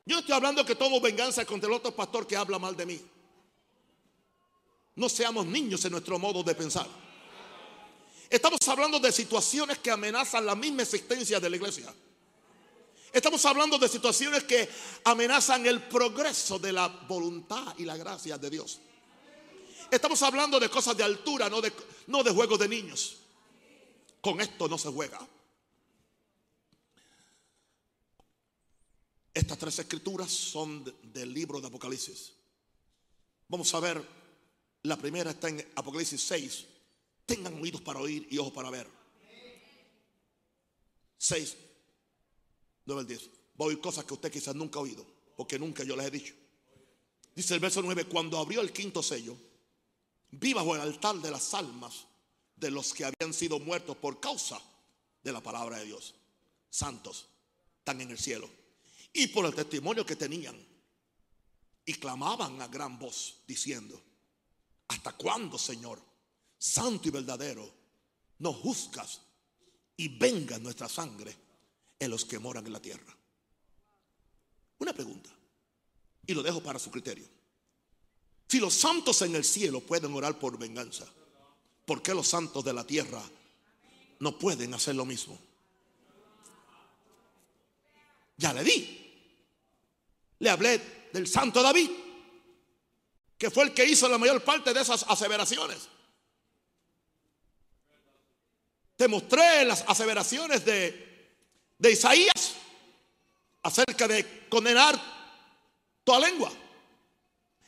Yo 0.04 0.16
no 0.16 0.20
estoy 0.20 0.34
hablando 0.34 0.64
que 0.64 0.74
tomo 0.74 1.00
venganza 1.00 1.44
contra 1.44 1.68
el 1.68 1.74
otro 1.74 1.94
pastor 1.94 2.26
que 2.26 2.36
habla 2.36 2.58
mal 2.58 2.76
de 2.76 2.86
mí. 2.86 3.00
No 4.96 5.08
seamos 5.08 5.46
niños 5.46 5.84
en 5.84 5.92
nuestro 5.92 6.18
modo 6.18 6.42
de 6.42 6.54
pensar. 6.54 6.86
Estamos 8.28 8.66
hablando 8.66 8.98
de 8.98 9.12
situaciones 9.12 9.78
que 9.78 9.90
amenazan 9.90 10.44
la 10.44 10.54
misma 10.54 10.82
existencia 10.82 11.38
de 11.38 11.50
la 11.50 11.56
iglesia. 11.56 11.94
Estamos 13.12 13.44
hablando 13.44 13.78
de 13.78 13.88
situaciones 13.88 14.44
que 14.44 14.68
amenazan 15.04 15.66
el 15.66 15.82
progreso 15.82 16.58
de 16.58 16.72
la 16.72 16.88
voluntad 16.88 17.74
y 17.78 17.84
la 17.84 17.96
gracia 17.96 18.38
de 18.38 18.48
Dios. 18.50 18.80
Estamos 19.90 20.22
hablando 20.22 20.58
de 20.58 20.70
cosas 20.70 20.96
de 20.96 21.04
altura, 21.04 21.50
no 21.50 21.60
de, 21.60 21.72
no 22.06 22.22
de 22.22 22.30
juegos 22.30 22.58
de 22.58 22.68
niños. 22.68 23.18
Con 24.22 24.40
esto 24.40 24.66
no 24.66 24.78
se 24.78 24.88
juega. 24.88 25.20
Estas 29.34 29.58
tres 29.58 29.78
escrituras 29.78 30.30
son 30.30 30.84
del 31.02 31.32
libro 31.32 31.60
de 31.60 31.66
Apocalipsis. 31.66 32.32
Vamos 33.48 33.72
a 33.74 33.80
ver, 33.80 34.06
la 34.82 34.96
primera 34.96 35.30
está 35.30 35.48
en 35.48 35.66
Apocalipsis 35.74 36.20
6. 36.22 36.66
Tengan 37.24 37.54
oídos 37.60 37.80
para 37.80 38.00
oír 38.00 38.26
y 38.30 38.36
ojos 38.36 38.52
para 38.52 38.68
ver. 38.68 38.86
6, 41.16 41.56
9 42.84 43.00
al 43.00 43.06
10. 43.06 43.30
Voy 43.54 43.64
a 43.64 43.68
oír 43.68 43.80
cosas 43.80 44.04
que 44.04 44.14
usted 44.14 44.30
quizás 44.30 44.54
nunca 44.54 44.78
ha 44.78 44.82
oído, 44.82 45.06
porque 45.36 45.58
nunca 45.58 45.82
yo 45.82 45.96
les 45.96 46.06
he 46.06 46.10
dicho. 46.10 46.34
Dice 47.34 47.54
el 47.54 47.60
verso 47.60 47.80
9, 47.80 48.04
cuando 48.04 48.38
abrió 48.38 48.60
el 48.60 48.72
quinto 48.72 49.02
sello, 49.02 49.34
vi 50.30 50.52
bajo 50.52 50.74
el 50.74 50.82
altar 50.82 51.16
de 51.16 51.30
las 51.30 51.54
almas 51.54 52.04
de 52.56 52.70
los 52.70 52.92
que 52.92 53.06
habían 53.06 53.32
sido 53.32 53.58
muertos 53.58 53.96
por 53.96 54.20
causa 54.20 54.60
de 55.22 55.32
la 55.32 55.42
palabra 55.42 55.78
de 55.78 55.86
Dios. 55.86 56.14
Santos, 56.68 57.26
están 57.78 58.00
en 58.02 58.10
el 58.10 58.18
cielo 58.18 58.61
y 59.12 59.26
por 59.28 59.44
el 59.46 59.54
testimonio 59.54 60.04
que 60.06 60.16
tenían. 60.16 60.56
Y 61.84 61.94
clamaban 61.94 62.60
a 62.62 62.68
gran 62.68 62.98
voz 62.98 63.42
diciendo, 63.46 64.00
¿hasta 64.88 65.12
cuándo, 65.12 65.58
Señor, 65.58 66.00
santo 66.58 67.08
y 67.08 67.10
verdadero, 67.10 67.72
nos 68.38 68.56
juzgas 68.56 69.20
y 69.96 70.08
venga 70.16 70.58
nuestra 70.58 70.88
sangre 70.88 71.36
en 71.98 72.10
los 72.10 72.24
que 72.24 72.38
moran 72.38 72.66
en 72.66 72.72
la 72.72 72.80
tierra? 72.80 73.16
Una 74.78 74.92
pregunta, 74.92 75.30
y 76.26 76.34
lo 76.34 76.42
dejo 76.42 76.62
para 76.62 76.78
su 76.78 76.90
criterio. 76.90 77.28
Si 78.48 78.60
los 78.60 78.74
santos 78.74 79.22
en 79.22 79.34
el 79.34 79.44
cielo 79.44 79.80
pueden 79.80 80.12
orar 80.14 80.38
por 80.38 80.58
venganza, 80.58 81.06
¿por 81.86 82.02
qué 82.02 82.14
los 82.14 82.28
santos 82.28 82.64
de 82.64 82.72
la 82.72 82.86
tierra 82.86 83.22
no 84.20 84.38
pueden 84.38 84.74
hacer 84.74 84.94
lo 84.94 85.04
mismo? 85.04 85.38
Ya 88.42 88.52
le 88.52 88.64
di 88.64 89.02
le 90.42 90.50
hablé 90.50 90.80
del 91.12 91.28
santo 91.28 91.62
David, 91.62 91.88
que 93.38 93.48
fue 93.48 93.62
el 93.62 93.72
que 93.72 93.84
hizo 93.84 94.08
la 94.08 94.18
mayor 94.18 94.42
parte 94.42 94.74
de 94.74 94.80
esas 94.80 95.04
aseveraciones. 95.08 95.88
Te 98.96 99.06
mostré 99.06 99.64
las 99.64 99.84
aseveraciones 99.86 100.64
de, 100.64 101.36
de 101.78 101.92
Isaías 101.92 102.54
acerca 103.62 104.08
de 104.08 104.48
condenar 104.48 105.00
toda 106.02 106.28
lengua. 106.28 106.52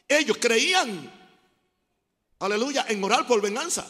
Ellos 0.08 0.36
creían, 0.40 1.12
aleluya, 2.40 2.86
en 2.88 3.04
orar 3.04 3.24
por 3.24 3.40
venganza. 3.40 3.88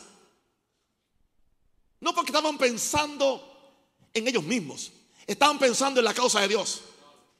No 2.00 2.14
porque 2.14 2.32
estaban 2.32 2.58
pensando 2.58 4.06
en 4.12 4.28
ellos 4.28 4.44
mismos, 4.44 4.92
estaban 5.26 5.58
pensando 5.58 6.00
en 6.00 6.04
la 6.04 6.14
causa 6.14 6.40
de 6.40 6.48
Dios. 6.48 6.82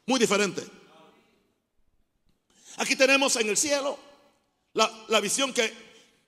Muy 0.06 0.20
diferente. 0.20 0.66
Aquí 2.76 2.96
tenemos 2.96 3.36
en 3.36 3.48
el 3.48 3.56
cielo 3.56 3.98
la, 4.72 5.20
visión 5.20 5.52
que, 5.52 5.72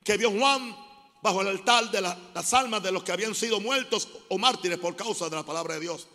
que, 0.04 0.16
vio 0.16 0.30
Juan 0.30 0.76
bajo 1.22 1.42
el 1.42 1.48
altar 1.48 1.90
de 1.90 2.00
las 2.00 2.54
almas 2.54 2.82
de 2.82 2.92
los 2.92 3.02
que 3.02 3.12
habían 3.12 3.34
sido 3.34 3.60
muertos 3.60 4.08
o 4.28 4.38
mártires 4.38 4.78
por 4.78 4.94
causa 4.94 5.28
de 5.28 5.36
la 5.36 5.44
palabra 5.44 5.74
de 5.74 5.80
Dios. 5.80 6.06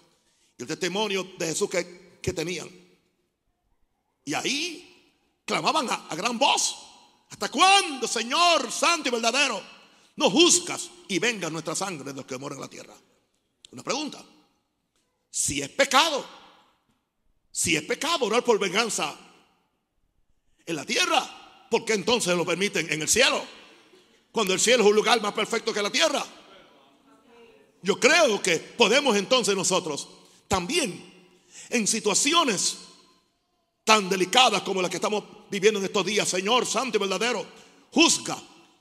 Y 0.58 0.62
el 0.62 0.68
testimonio 0.68 1.28
de 1.38 1.48
Jesús 1.48 1.70
que, 1.70 2.20
que 2.22 2.34
tenían. 2.34 2.70
Y 4.24 4.34
ahí 4.34 5.44
clamaban 5.46 5.89
a, 5.89 6.08
a 6.08 6.16
gran 6.16 6.38
voz. 6.38 6.78
¿Hasta 7.30 7.50
cuándo, 7.50 8.08
Señor 8.08 8.72
Santo 8.72 9.10
y 9.10 9.12
verdadero, 9.12 9.62
no 10.18 10.30
juzgas 10.30 10.89
y 11.08 11.20
venga 11.20 11.50
nuestra 11.50 11.76
sangre 11.76 12.12
de 12.12 12.18
los 12.18 12.26
que 12.26 12.38
moran 12.38 12.58
en 12.58 12.62
la 12.62 12.70
tierra? 12.70 12.96
Una 13.72 13.84
pregunta. 13.84 14.24
Si 15.32 15.62
es 15.62 15.70
pecado, 15.70 16.24
si 17.52 17.76
es 17.76 17.84
pecado 17.84 18.26
orar 18.26 18.44
por 18.44 18.60
venganza 18.60 19.18
en 20.66 20.76
la 20.76 20.86
tierra. 20.86 21.68
¿Por 21.70 21.86
qué 21.86 21.94
entonces 21.94 22.36
lo 22.36 22.46
permiten 22.46 22.92
en 22.92 23.02
el 23.02 23.08
cielo? 23.08 23.44
Cuando 24.32 24.54
el 24.54 24.60
cielo 24.60 24.84
es 24.84 24.90
un 24.90 24.96
lugar 24.96 25.22
más 25.22 25.34
perfecto 25.34 25.74
que 25.74 25.82
la 25.82 25.90
tierra. 25.90 26.24
Yo 27.82 28.00
creo 28.00 28.42
que 28.42 28.58
podemos 28.58 29.16
entonces 29.16 29.56
nosotros 29.56 30.08
también 30.48 31.12
en 31.70 31.88
situaciones 31.88 32.78
tan 33.84 34.10
delicadas 34.10 34.62
como 34.62 34.82
las 34.82 34.92
que 34.92 34.98
estamos 34.98 35.24
viviendo 35.50 35.80
en 35.80 35.86
estos 35.86 36.06
días. 36.06 36.28
Señor 36.28 36.66
Santo 36.66 36.98
y 36.98 37.00
verdadero, 37.00 37.46
juzga 37.92 38.38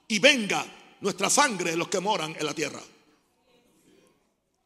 y 0.08 0.18
venga 0.18 0.66
nuestra 1.00 1.30
sangre 1.30 1.70
de 1.70 1.76
los 1.76 1.88
que 1.88 2.00
moran 2.00 2.36
en 2.38 2.44
la 2.44 2.54
tierra. 2.54 2.82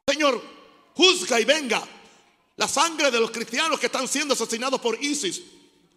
Señor, 0.09 0.53
juzga 0.95 1.40
y 1.40 1.45
venga 1.45 1.86
la 2.57 2.68
sangre 2.68 3.11
de 3.11 3.20
los 3.20 3.30
cristianos 3.30 3.78
que 3.78 3.86
están 3.86 4.07
siendo 4.09 4.34
asesinados 4.34 4.80
por 4.80 5.03
ISIS 5.03 5.42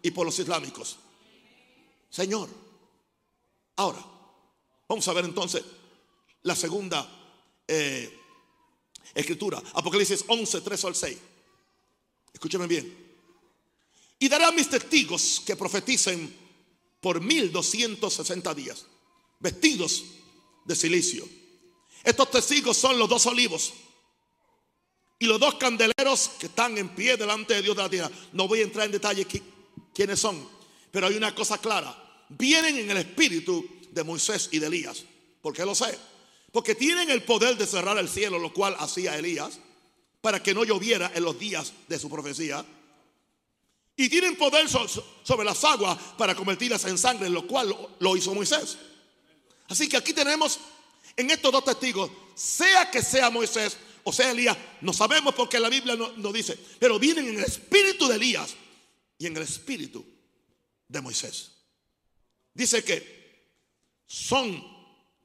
y 0.02 0.10
por 0.10 0.26
los 0.26 0.38
islámicos. 0.38 0.96
Señor, 2.10 2.48
ahora, 3.76 4.04
vamos 4.88 5.06
a 5.06 5.12
ver 5.12 5.24
entonces 5.24 5.62
la 6.42 6.56
segunda 6.56 7.08
eh, 7.66 8.18
escritura, 9.14 9.62
Apocalipsis 9.74 10.24
11, 10.26 10.60
3 10.60 10.84
al 10.84 10.94
6. 10.94 11.18
Escúcheme 12.32 12.66
bien. 12.66 13.06
Y 14.18 14.28
daré 14.28 14.44
a 14.44 14.52
mis 14.52 14.68
testigos 14.68 15.42
que 15.46 15.54
profeticen 15.54 16.34
por 17.00 17.20
1260 17.20 18.54
días, 18.54 18.86
vestidos 19.38 20.04
de 20.64 20.74
silicio. 20.74 21.28
Estos 22.02 22.30
testigos 22.30 22.76
son 22.76 22.98
los 22.98 23.08
dos 23.08 23.26
olivos 23.26 23.72
y 25.18 25.26
los 25.26 25.40
dos 25.40 25.54
candeleros 25.54 26.30
que 26.38 26.46
están 26.46 26.78
en 26.78 26.90
pie 26.90 27.16
delante 27.16 27.54
de 27.54 27.62
Dios 27.62 27.76
de 27.76 27.82
la 27.82 27.90
tierra. 27.90 28.10
No 28.32 28.46
voy 28.46 28.60
a 28.60 28.64
entrar 28.64 28.86
en 28.86 28.92
detalle 28.92 29.26
quiénes 29.92 30.20
son, 30.20 30.48
pero 30.90 31.08
hay 31.08 31.16
una 31.16 31.34
cosa 31.34 31.58
clara. 31.58 31.96
Vienen 32.28 32.76
en 32.76 32.90
el 32.90 32.98
espíritu 32.98 33.66
de 33.90 34.04
Moisés 34.04 34.48
y 34.52 34.58
de 34.58 34.66
Elías. 34.66 35.04
¿Por 35.42 35.54
qué 35.54 35.64
lo 35.64 35.74
sé? 35.74 35.98
Porque 36.52 36.74
tienen 36.74 37.10
el 37.10 37.22
poder 37.22 37.56
de 37.56 37.66
cerrar 37.66 37.98
el 37.98 38.08
cielo, 38.08 38.38
lo 38.38 38.52
cual 38.52 38.76
hacía 38.78 39.18
Elías, 39.18 39.58
para 40.20 40.42
que 40.42 40.54
no 40.54 40.64
lloviera 40.64 41.10
en 41.14 41.24
los 41.24 41.38
días 41.38 41.72
de 41.88 41.98
su 41.98 42.08
profecía. 42.08 42.64
Y 43.96 44.08
tienen 44.08 44.36
poder 44.36 44.68
sobre 44.68 45.44
las 45.44 45.64
aguas 45.64 45.98
para 46.16 46.36
convertirlas 46.36 46.84
en 46.84 46.96
sangre, 46.96 47.28
lo 47.28 47.46
cual 47.46 47.74
lo 47.98 48.16
hizo 48.16 48.34
Moisés. 48.34 48.78
Así 49.68 49.88
que 49.88 49.96
aquí 49.96 50.12
tenemos 50.12 50.60
en 51.16 51.30
estos 51.30 51.50
dos 51.50 51.64
testigos, 51.64 52.10
sea 52.34 52.90
que 52.90 53.02
sea 53.02 53.28
Moisés 53.28 53.76
o 54.04 54.12
sea 54.12 54.30
Elías, 54.30 54.56
no 54.80 54.92
sabemos 54.92 55.34
porque 55.34 55.60
la 55.60 55.68
Biblia 55.68 55.96
no, 55.96 56.12
no 56.12 56.32
dice, 56.32 56.58
pero 56.78 56.98
vienen 56.98 57.28
en 57.28 57.38
el 57.38 57.44
espíritu 57.44 58.08
de 58.08 58.16
Elías 58.16 58.54
y 59.18 59.26
en 59.26 59.36
el 59.36 59.42
espíritu 59.42 60.04
de 60.88 61.00
Moisés. 61.00 61.52
Dice 62.54 62.82
que 62.82 63.18
son, 64.06 64.64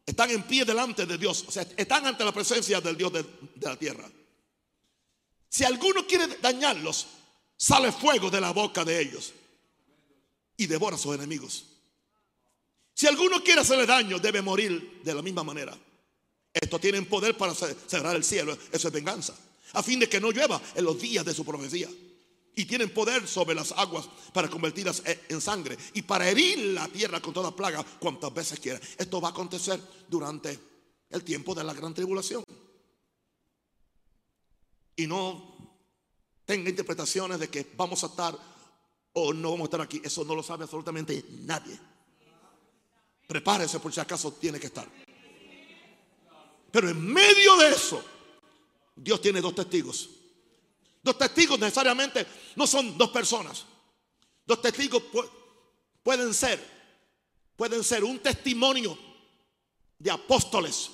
están 0.06 0.32
en 0.32 0.44
pie 0.44 0.66
delante 0.66 1.06
de 1.06 1.18
Dios, 1.18 1.46
o 1.48 1.52
sea, 1.52 1.66
están 1.78 2.06
ante 2.06 2.26
la 2.26 2.34
presencia 2.34 2.82
del 2.82 2.98
Dios 2.98 3.14
de, 3.14 3.24
de 3.24 3.68
la 3.68 3.78
tierra. 3.78 4.10
Si 5.50 5.64
alguno 5.64 6.06
quiere 6.08 6.28
dañarlos, 6.42 7.08
sale 7.56 7.92
fuego 7.92 8.30
de 8.30 8.42
la 8.42 8.52
boca 8.52 8.84
de 8.84 9.00
ellos 9.00 9.34
y 10.58 10.66
devora 10.68 10.96
a 10.96 11.00
sus 11.00 11.16
enemigos. 11.16 11.66
Si 12.94 13.08
alguno 13.08 13.44
quiere 13.44 13.62
hacerle 13.62 13.86
daño, 13.86 14.20
debe 14.20 14.42
morir 14.42 15.02
de 15.04 15.14
la 15.14 15.22
misma 15.22 15.44
manera. 15.44 15.78
Estos 16.54 16.80
tienen 16.80 17.06
poder 17.08 17.36
para 17.36 17.54
cerrar 17.56 18.16
el 18.16 18.24
cielo, 18.24 18.56
eso 18.72 18.88
es 18.88 18.94
venganza, 18.94 19.36
a 19.74 19.82
fin 19.82 20.00
de 20.00 20.08
que 20.08 20.22
no 20.22 20.32
llueva 20.32 20.62
en 20.76 20.86
los 20.86 21.00
días 21.00 21.26
de 21.26 21.34
su 21.34 21.44
profecía. 21.44 21.90
Y 22.56 22.66
tienen 22.66 22.94
poder 22.94 23.28
sobre 23.28 23.56
las 23.56 23.72
aguas 23.72 24.08
para 24.32 24.48
convertirlas 24.48 25.02
en 25.06 25.42
sangre 25.42 25.76
y 25.96 26.04
para 26.04 26.30
herir 26.30 26.60
la 26.76 26.88
tierra 26.88 27.20
con 27.20 27.34
toda 27.34 27.56
plaga 27.56 27.84
cuantas 28.00 28.32
veces 28.32 28.60
quiera. 28.60 28.80
Esto 28.96 29.20
va 29.20 29.30
a 29.30 29.32
acontecer 29.32 29.82
durante 30.08 30.60
el 31.10 31.24
tiempo 31.24 31.56
de 31.56 31.64
la 31.64 31.74
gran 31.74 31.96
tribulación. 31.96 32.44
Y 34.96 35.08
no 35.08 35.82
tenga 36.46 36.70
interpretaciones 36.70 37.40
de 37.40 37.50
que 37.50 37.72
vamos 37.76 38.04
a 38.04 38.08
estar 38.08 38.38
o 39.14 39.34
no 39.34 39.50
vamos 39.50 39.62
a 39.62 39.66
estar 39.66 39.82
aquí. 39.82 40.00
Eso 40.04 40.24
no 40.24 40.36
lo 40.36 40.44
sabe 40.44 40.66
absolutamente 40.66 41.26
nadie. 41.46 41.80
Prepárese 43.28 43.80
por 43.80 43.92
si 43.92 44.00
acaso 44.00 44.34
tiene 44.34 44.60
que 44.60 44.68
estar. 44.68 44.88
Pero 46.74 46.90
en 46.90 47.06
medio 47.06 47.56
de 47.58 47.70
eso, 47.70 48.04
Dios 48.96 49.22
tiene 49.22 49.42
dos 49.42 49.54
testigos. 49.54 50.10
Dos 51.04 51.16
testigos 51.20 51.60
necesariamente 51.60 52.26
no 52.56 52.66
son 52.66 52.98
dos 52.98 53.12
personas. 53.12 53.64
Dos 54.44 54.60
testigos 54.60 55.04
pueden 56.02 56.34
ser, 56.34 56.60
pueden 57.56 57.84
ser 57.84 58.04
un 58.04 58.18
testimonio 58.18 58.98
de 60.00 60.10
apóstoles 60.10 60.90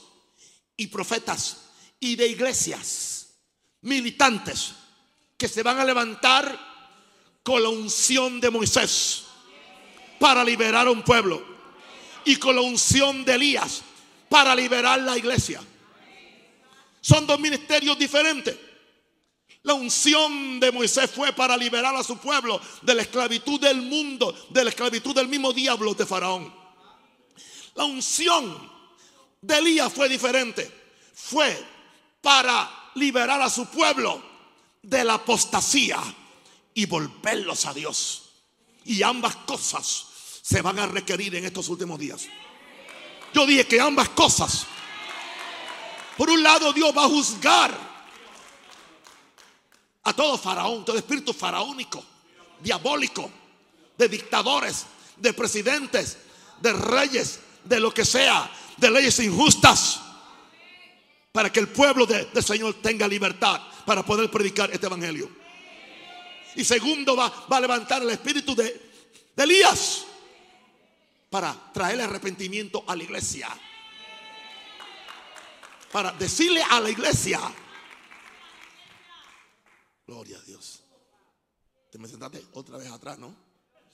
y 0.76 0.88
profetas 0.88 1.70
y 1.98 2.18
de 2.18 2.28
iglesias 2.28 3.36
militantes 3.80 4.74
que 5.38 5.48
se 5.48 5.64
van 5.64 5.80
a 5.80 5.86
levantar 5.86 6.60
con 7.42 7.64
la 7.64 7.70
unción 7.70 8.42
de 8.42 8.50
Moisés 8.50 9.24
para 10.20 10.44
liberar 10.44 10.88
a 10.88 10.92
un 10.92 11.04
pueblo 11.04 11.42
y 12.26 12.36
con 12.36 12.54
la 12.54 12.64
unción 12.64 13.24
de 13.24 13.36
Elías 13.36 13.84
para 14.30 14.56
liberar 14.56 15.02
la 15.02 15.18
iglesia. 15.18 15.62
Son 17.02 17.26
dos 17.26 17.40
ministerios 17.40 17.98
diferentes. 17.98 18.58
La 19.64 19.74
unción 19.74 20.60
de 20.60 20.72
Moisés 20.72 21.10
fue 21.12 21.34
para 21.34 21.58
liberar 21.58 21.96
a 21.96 22.04
su 22.04 22.18
pueblo 22.18 22.62
de 22.82 22.96
la 22.96 23.02
esclavitud 23.02 23.60
del 23.60 23.82
mundo, 23.82 24.34
de 24.50 24.64
la 24.64 24.70
esclavitud 24.70 25.14
del 25.14 25.28
mismo 25.28 25.52
diablo 25.52 25.94
de 25.94 26.06
Faraón. 26.06 26.54
La 27.76 27.84
unción 27.84 28.72
de 29.42 29.58
Elías 29.58 29.92
fue 29.92 30.08
diferente. 30.08 30.70
Fue 31.14 31.58
para 32.22 32.92
liberar 32.96 33.42
a 33.42 33.50
su 33.50 33.66
pueblo 33.68 34.24
de 34.82 35.04
la 35.04 35.16
apostasía 35.16 35.98
y 36.74 36.86
volverlos 36.86 37.66
a 37.66 37.74
Dios. 37.74 38.30
Y 38.86 39.04
ambas 39.04 39.36
cosas 39.36 40.06
se 40.42 40.62
van 40.62 40.80
a 40.80 40.88
requerir 40.88 41.36
en 41.36 41.46
estos 41.46 41.70
últimos 41.70 42.00
días. 42.00 42.28
Yo 43.34 43.46
dije 43.46 43.68
que 43.68 43.80
ambas 43.80 44.10
cosas. 44.10 44.66
Por 46.20 46.30
un 46.30 46.44
lado, 46.44 46.74
Dios 46.74 46.92
va 46.98 47.06
a 47.06 47.08
juzgar 47.08 47.74
a 50.04 50.12
todo 50.12 50.38
faraón, 50.38 50.84
todo 50.84 50.98
espíritu 50.98 51.32
faraónico, 51.32 52.04
diabólico, 52.60 53.32
de 53.98 54.10
dictadores, 54.10 54.86
de 55.16 55.32
presidentes, 55.32 56.18
de 56.60 56.74
reyes, 56.74 57.40
de 57.64 57.80
lo 57.80 57.94
que 57.94 58.04
sea, 58.04 58.52
de 58.76 58.92
leyes 58.92 59.18
injustas, 59.20 60.02
para 61.32 61.54
que 61.54 61.62
el 61.62 61.70
pueblo 61.70 62.06
del 62.06 62.44
Señor 62.44 62.74
tenga 62.82 63.08
libertad 63.08 63.62
para 63.86 64.06
poder 64.06 64.30
predicar 64.30 64.70
este 64.74 64.88
evangelio. 64.88 65.30
Y 66.58 66.66
segundo, 66.66 67.16
va, 67.16 67.30
va 67.50 67.56
a 67.56 67.62
levantar 67.62 68.02
el 68.02 68.10
espíritu 68.10 68.54
de, 68.54 68.92
de 69.38 69.44
Elías 69.46 70.04
para 71.30 71.56
traer 71.72 72.02
arrepentimiento 72.02 72.84
a 72.86 72.94
la 72.98 73.04
iglesia. 73.04 73.48
Para 75.92 76.12
decirle 76.12 76.62
a 76.62 76.80
la 76.80 76.90
iglesia, 76.90 77.40
gloria 80.06 80.38
a 80.38 80.42
Dios. 80.42 80.84
Te 81.92 81.98
me 81.98 82.08
sentaste 82.08 82.46
otra 82.54 82.78
vez 82.78 82.92
atrás, 82.92 83.18
¿no? 83.18 83.36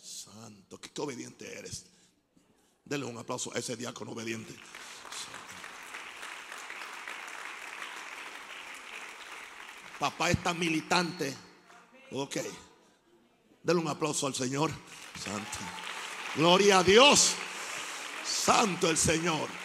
Santo, 0.01 0.79
qué, 0.79 0.89
obediente 1.01 1.57
eres. 1.57 1.85
Denle 2.83 3.05
un 3.05 3.17
aplauso 3.17 3.53
a 3.55 3.59
ese 3.59 3.75
diácono 3.75 4.11
obediente. 4.11 4.53
Papá 9.97 10.29
está 10.29 10.53
militante. 10.53 11.35
Ok. 12.11 12.37
Denle 13.63 13.81
un 13.81 13.87
aplauso 13.87 14.27
al 14.27 14.35
Señor. 14.35 14.69
Santo. 15.17 15.57
Gloria 16.35 16.79
a 16.79 16.83
Dios. 16.83 17.33
Santo 18.25 18.89
el 18.89 18.97
Señor. 18.97 19.64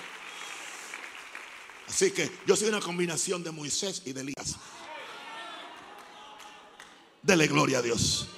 Así 1.91 2.12
que 2.12 2.30
yo 2.47 2.55
soy 2.55 2.68
una 2.68 2.80
combinación 2.80 3.43
de 3.43 3.51
Moisés 3.51 4.03
y 4.05 4.12
de 4.12 4.20
Elías. 4.20 4.55
Dele 7.20 7.49
gloria 7.49 7.78
a 7.78 7.82
Dios. 7.82 8.28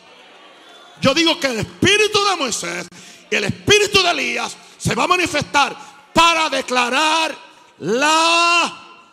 Yo 1.03 1.13
digo 1.13 1.39
que 1.39 1.49
el 1.49 1.59
espíritu 1.59 2.25
de 2.25 2.37
Moisés 2.37 2.89
y 3.31 3.35
el 3.35 3.45
espíritu 3.45 4.03
de 4.03 4.11
Elías 4.11 4.57
se 4.79 4.95
va 4.95 5.05
a 5.05 5.07
manifestar 5.07 5.77
para 6.15 6.49
declarar 6.49 7.37
la 7.79 9.09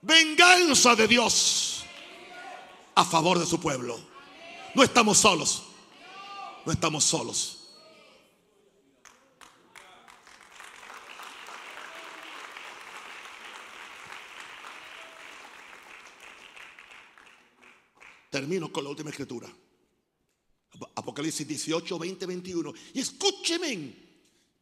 venganza 0.00 0.96
de 0.96 1.06
Dios 1.06 1.84
a 2.94 3.04
favor 3.04 3.38
de 3.38 3.46
su 3.46 3.60
pueblo. 3.60 4.00
No 4.74 4.82
estamos 4.82 5.18
solos. 5.18 5.64
No 6.64 6.72
estamos 6.72 7.04
solos. 7.04 7.61
Termino 18.32 18.72
con 18.72 18.82
la 18.82 18.88
última 18.88 19.10
escritura. 19.10 19.46
Apocalipsis 20.94 21.46
18, 21.46 21.98
20, 21.98 22.24
21. 22.24 22.72
Y 22.94 23.00
escúcheme, 23.00 23.94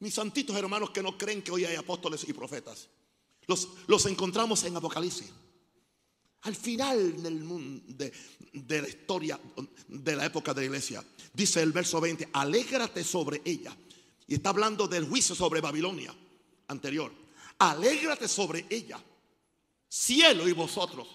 mis 0.01 0.13
santitos 0.13 0.57
hermanos 0.57 0.91
que 0.91 1.01
no 1.01 1.17
creen 1.17 1.41
que 1.41 1.53
hoy 1.53 1.65
hay 1.65 1.77
apóstoles 1.77 2.29
y 2.29 2.33
profetas. 2.33 2.89
Los, 3.47 3.69
los 3.87 4.07
encontramos 4.07 4.65
en 4.65 4.77
Apocalipsis. 4.77 5.31
al 6.43 6.57
final 6.57 7.23
del 7.23 7.45
mundo, 7.45 7.85
de, 7.87 8.13
de 8.55 8.83
la 8.83 8.89
historia 8.89 9.39
de 9.87 10.17
la 10.17 10.27
época 10.27 10.53
de 10.53 10.63
la 10.63 10.67
iglesia. 10.67 11.05
Dice 11.33 11.63
el 11.63 11.71
verso 11.71 12.01
20, 12.01 12.31
alégrate 12.33 13.05
sobre 13.05 13.41
ella. 13.45 13.77
Y 14.27 14.35
está 14.35 14.51
hablando 14.51 14.89
del 14.89 15.09
juicio 15.09 15.37
sobre 15.37 15.61
Babilonia 15.61 16.13
anterior. 16.67 17.13
Alégrate 17.59 18.27
sobre 18.27 18.67
ella, 18.69 19.01
cielo 19.89 20.49
y 20.49 20.53
vosotros. 20.53 21.07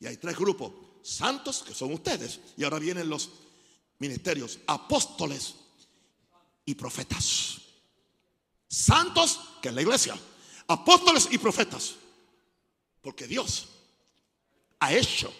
Y 0.00 0.06
hay 0.06 0.16
tres 0.16 0.36
grupos, 0.36 0.72
santos 1.02 1.62
que 1.62 1.74
son 1.74 1.92
ustedes. 1.92 2.40
Y 2.56 2.64
ahora 2.64 2.78
vienen 2.78 3.08
los 3.08 3.30
ministerios, 3.98 4.58
apóstoles 4.66 5.54
y 6.64 6.74
profetas. 6.74 7.58
Santos, 8.68 9.40
que 9.60 9.68
es 9.68 9.74
la 9.74 9.82
iglesia. 9.82 10.18
Apóstoles 10.66 11.28
y 11.30 11.38
profetas. 11.38 11.96
Porque 13.00 13.26
Dios 13.26 13.68
ha 14.80 14.92
hecho 14.94 15.32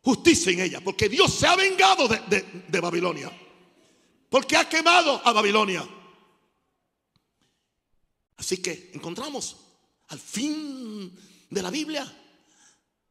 justicia 0.00 0.52
en 0.52 0.60
ella. 0.60 0.80
Porque 0.82 1.08
Dios 1.08 1.32
se 1.32 1.46
ha 1.46 1.56
vengado 1.56 2.08
de, 2.08 2.80
Babilonia. 2.80 3.30
Porque 4.28 4.56
ha 4.56 4.68
quemado 4.68 5.20
a 5.24 5.32
Babilonia. 5.32 5.86
Así 8.36 8.58
que 8.58 8.90
encontramos 8.94 9.56
al 10.08 10.18
fin 10.18 11.16
de 11.50 11.62
la 11.62 11.70
Biblia, 11.70 12.23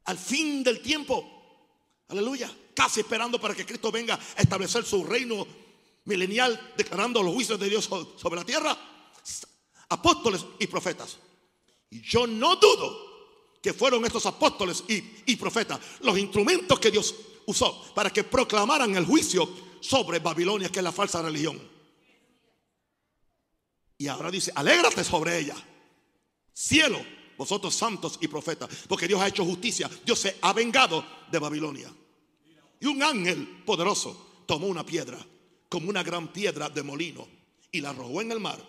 al 0.06 0.18
fin 0.18 0.64
del 0.64 0.82
tiempo, 0.82 2.04
aleluya, 2.10 2.52
casi 2.76 3.02
esperando 3.02 3.40
para 3.40 3.56
que 3.56 3.66
Cristo 3.66 3.92
venga 3.92 4.16
a 4.16 4.42
establecer 4.42 4.84
su 4.84 5.04
reino 5.04 5.46
milenial, 6.06 6.74
declarando 6.76 7.24
los 7.24 7.34
juicios 7.34 7.60
de 7.60 7.70
Dios 7.70 7.86
sobre 7.86 8.36
la 8.36 8.46
tierra, 8.46 8.78
apóstoles 9.90 10.46
y 10.60 10.68
profetas. 10.68 11.18
Y 11.90 12.02
yo 12.02 12.28
no 12.28 12.56
dudo 12.56 13.14
que 13.62 13.74
fueron 13.74 14.04
estos 14.06 14.26
apóstoles 14.26 14.84
y, 14.88 15.36
profetas 15.38 15.80
los 16.02 16.18
instrumentos 16.18 16.80
que 16.80 16.92
Dios 16.92 17.16
usó 17.46 17.94
para 17.94 18.10
que 18.10 18.24
proclamaran 18.24 18.96
el 18.96 19.06
juicio 19.06 19.48
sobre 19.80 20.20
Babilonia, 20.20 20.70
que 20.70 20.80
es 20.80 20.84
la 20.84 20.92
falsa 20.92 21.22
religión. 21.22 21.62
Y 23.98 24.08
ahora 24.08 24.30
dice, 24.30 24.52
alégrate 24.54 25.04
sobre 25.04 25.40
ella. 25.40 25.56
Cielo, 26.52 27.00
vosotros 27.38 27.76
santos 27.76 28.18
y 28.22 28.28
profetas, 28.28 28.70
porque 28.88 29.08
Dios 29.08 29.22
ha 29.22 29.28
hecho 29.28 29.46
justicia. 29.46 29.90
Dios 30.06 30.20
se 30.20 30.38
ha 30.42 30.54
vengado 30.54 31.06
de 31.32 31.40
Babilonia. 31.40 31.94
Y 32.80 32.86
un 32.86 33.02
ángel 33.02 33.64
poderoso 33.66 34.44
tomó 34.46 34.68
una 34.68 34.86
piedra, 34.86 35.18
como 35.70 35.90
una 35.90 36.04
gran 36.04 36.32
piedra 36.34 36.70
de 36.70 36.84
molino, 36.84 37.28
y 37.72 37.82
la 37.82 37.90
arrojó 37.90 38.22
en 38.22 38.32
el 38.32 38.40
mar, 38.40 38.60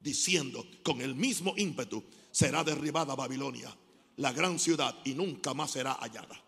diciendo, 0.00 0.66
con 0.82 1.00
el 1.00 1.14
mismo 1.14 1.54
ímpetu 1.56 2.02
será 2.30 2.64
derribada 2.64 3.14
Babilonia 3.14 3.76
la 4.20 4.32
gran 4.32 4.58
ciudad 4.58 4.94
y 5.04 5.14
nunca 5.14 5.54
más 5.54 5.70
será 5.72 5.94
hallada. 5.94 6.40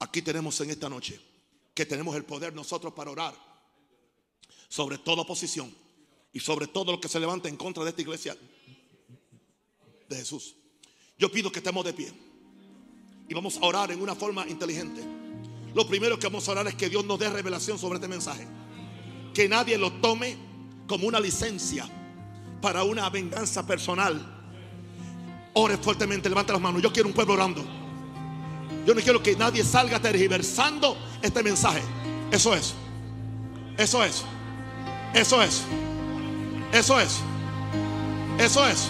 Aquí 0.00 0.20
tenemos 0.20 0.60
en 0.60 0.70
esta 0.70 0.88
noche 0.88 1.20
que 1.72 1.86
tenemos 1.86 2.14
el 2.16 2.24
poder 2.24 2.52
nosotros 2.52 2.92
para 2.92 3.10
orar 3.10 3.34
sobre 4.68 4.98
toda 4.98 5.22
oposición 5.22 5.72
y 6.32 6.40
sobre 6.40 6.66
todo 6.66 6.90
lo 6.90 7.00
que 7.00 7.08
se 7.08 7.20
levanta 7.20 7.48
en 7.48 7.56
contra 7.56 7.84
de 7.84 7.90
esta 7.90 8.02
iglesia 8.02 8.36
de 10.08 10.16
Jesús. 10.16 10.56
Yo 11.18 11.30
pido 11.30 11.50
que 11.50 11.58
estemos 11.60 11.84
de 11.84 11.92
pie 11.92 12.12
y 13.28 13.34
vamos 13.34 13.56
a 13.56 13.66
orar 13.66 13.90
en 13.92 14.00
una 14.00 14.14
forma 14.14 14.46
inteligente. 14.48 15.02
Lo 15.74 15.86
primero 15.86 16.18
que 16.18 16.26
vamos 16.26 16.48
a 16.48 16.52
orar 16.52 16.68
es 16.68 16.74
que 16.74 16.88
Dios 16.88 17.04
nos 17.04 17.18
dé 17.18 17.28
revelación 17.30 17.78
sobre 17.78 17.96
este 17.96 18.08
mensaje. 18.08 18.46
Que 19.32 19.48
nadie 19.48 19.76
lo 19.76 19.92
tome 19.94 20.36
como 20.86 21.06
una 21.06 21.18
licencia 21.18 21.88
para 22.60 22.84
una 22.84 23.08
venganza 23.10 23.66
personal 23.66 24.34
Ore 25.54 25.76
fuertemente, 25.78 26.28
levanta 26.28 26.52
las 26.52 26.60
manos. 26.60 26.82
Yo 26.82 26.92
quiero 26.92 27.08
un 27.08 27.14
pueblo 27.14 27.34
orando. 27.34 27.64
Yo 28.84 28.92
no 28.92 29.00
quiero 29.00 29.22
que 29.22 29.36
nadie 29.36 29.64
salga 29.64 30.00
tergiversando 30.00 30.96
este 31.22 31.42
mensaje. 31.42 31.80
Eso 32.32 32.54
es. 32.54 32.74
Eso 33.78 34.02
es. 34.04 34.24
Eso 35.14 35.40
es. 35.40 35.62
Eso 36.72 37.00
es. 37.00 37.20
Eso 38.38 38.66
es. 38.66 38.88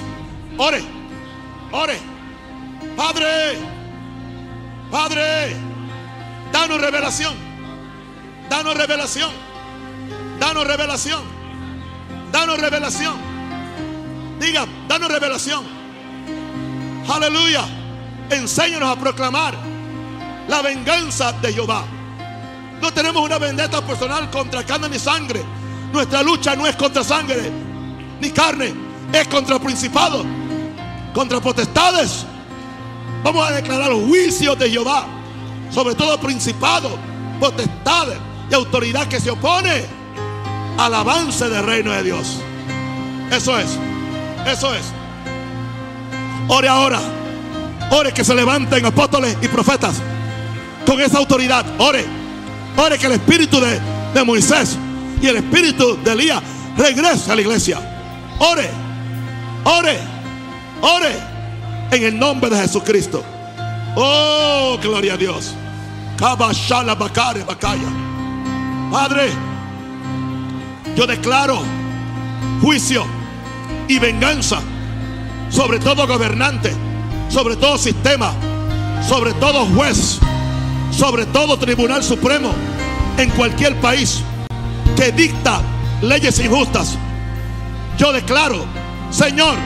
Ore. 0.56 0.82
Ore. 1.74 1.98
Padre. 2.96 3.58
Padre. 4.92 5.56
Danos 6.52 6.80
revelación. 6.80 7.34
Danos 8.48 8.76
revelación. 8.76 9.30
Danos 10.38 10.66
revelación. 10.68 11.22
Danos 12.30 12.60
revelación. 12.60 13.14
Diga, 14.38 14.66
danos 14.86 15.10
revelación. 15.10 15.64
Aleluya. 17.12 17.64
Enséñanos 18.30 18.96
a 18.96 19.00
proclamar 19.00 19.56
la 20.46 20.62
venganza 20.62 21.32
de 21.32 21.52
Jehová. 21.52 21.84
No 22.80 22.92
tenemos 22.92 23.20
una 23.20 23.38
vendetta 23.38 23.84
personal 23.84 24.30
contra 24.30 24.64
carne 24.64 24.88
ni 24.90 24.98
sangre. 25.00 25.42
Nuestra 25.92 26.22
lucha 26.22 26.54
no 26.54 26.68
es 26.68 26.76
contra 26.76 27.02
sangre 27.02 27.50
ni 28.20 28.30
carne, 28.30 28.72
es 29.12 29.26
contra 29.26 29.58
principados, 29.58 30.24
contra 31.14 31.40
potestades. 31.40 32.26
Vamos 33.22 33.48
a 33.48 33.52
declarar 33.52 33.88
los 33.88 34.04
juicios 34.06 34.58
de 34.58 34.70
Jehová 34.70 35.06
sobre 35.74 35.96
todo 35.96 36.18
principado, 36.18 36.96
potestades 37.40 38.16
y 38.48 38.54
autoridad 38.54 39.08
que 39.08 39.20
se 39.20 39.30
opone 39.30 39.84
al 40.78 40.94
avance 40.94 41.48
del 41.48 41.66
reino 41.66 41.90
de 41.90 42.04
Dios. 42.04 42.38
Eso 43.32 43.58
es, 43.58 43.76
eso 44.46 44.72
es. 44.72 44.84
Ore 46.46 46.68
ahora. 46.68 47.00
Ore 47.90 48.12
que 48.12 48.24
se 48.24 48.34
levanten 48.34 48.86
apóstoles 48.86 49.36
y 49.42 49.48
profetas 49.48 49.96
con 50.86 51.00
esa 51.00 51.18
autoridad. 51.18 51.64
Ore. 51.78 52.04
Ore 52.76 52.98
que 52.98 53.06
el 53.06 53.12
espíritu 53.12 53.60
de, 53.60 53.80
de 54.14 54.24
Moisés 54.24 54.78
y 55.20 55.26
el 55.26 55.36
espíritu 55.36 55.98
de 56.02 56.12
Elías 56.12 56.42
regrese 56.76 57.32
a 57.32 57.34
la 57.34 57.40
iglesia. 57.40 57.80
Ore. 58.38 58.70
Ore. 59.64 60.13
Ore. 60.84 61.16
En 61.90 62.04
el 62.04 62.18
nombre 62.18 62.50
de 62.50 62.58
Jesucristo. 62.58 63.24
Oh, 63.96 64.76
gloria 64.82 65.14
a 65.14 65.16
Dios. 65.16 65.54
Padre, 68.92 69.30
yo 70.94 71.06
declaro 71.06 71.62
juicio 72.60 73.04
y 73.88 73.98
venganza 73.98 74.60
sobre 75.48 75.78
todo 75.78 76.06
gobernante, 76.06 76.72
sobre 77.30 77.56
todo 77.56 77.78
sistema, 77.78 78.32
sobre 79.08 79.32
todo 79.34 79.66
juez, 79.66 80.18
sobre 80.90 81.24
todo 81.26 81.58
tribunal 81.58 82.02
supremo 82.02 82.50
en 83.16 83.30
cualquier 83.30 83.74
país 83.80 84.22
que 84.96 85.12
dicta 85.12 85.62
leyes 86.02 86.38
injustas. 86.40 86.96
Yo 87.96 88.12
declaro, 88.12 88.64
Señor, 89.10 89.56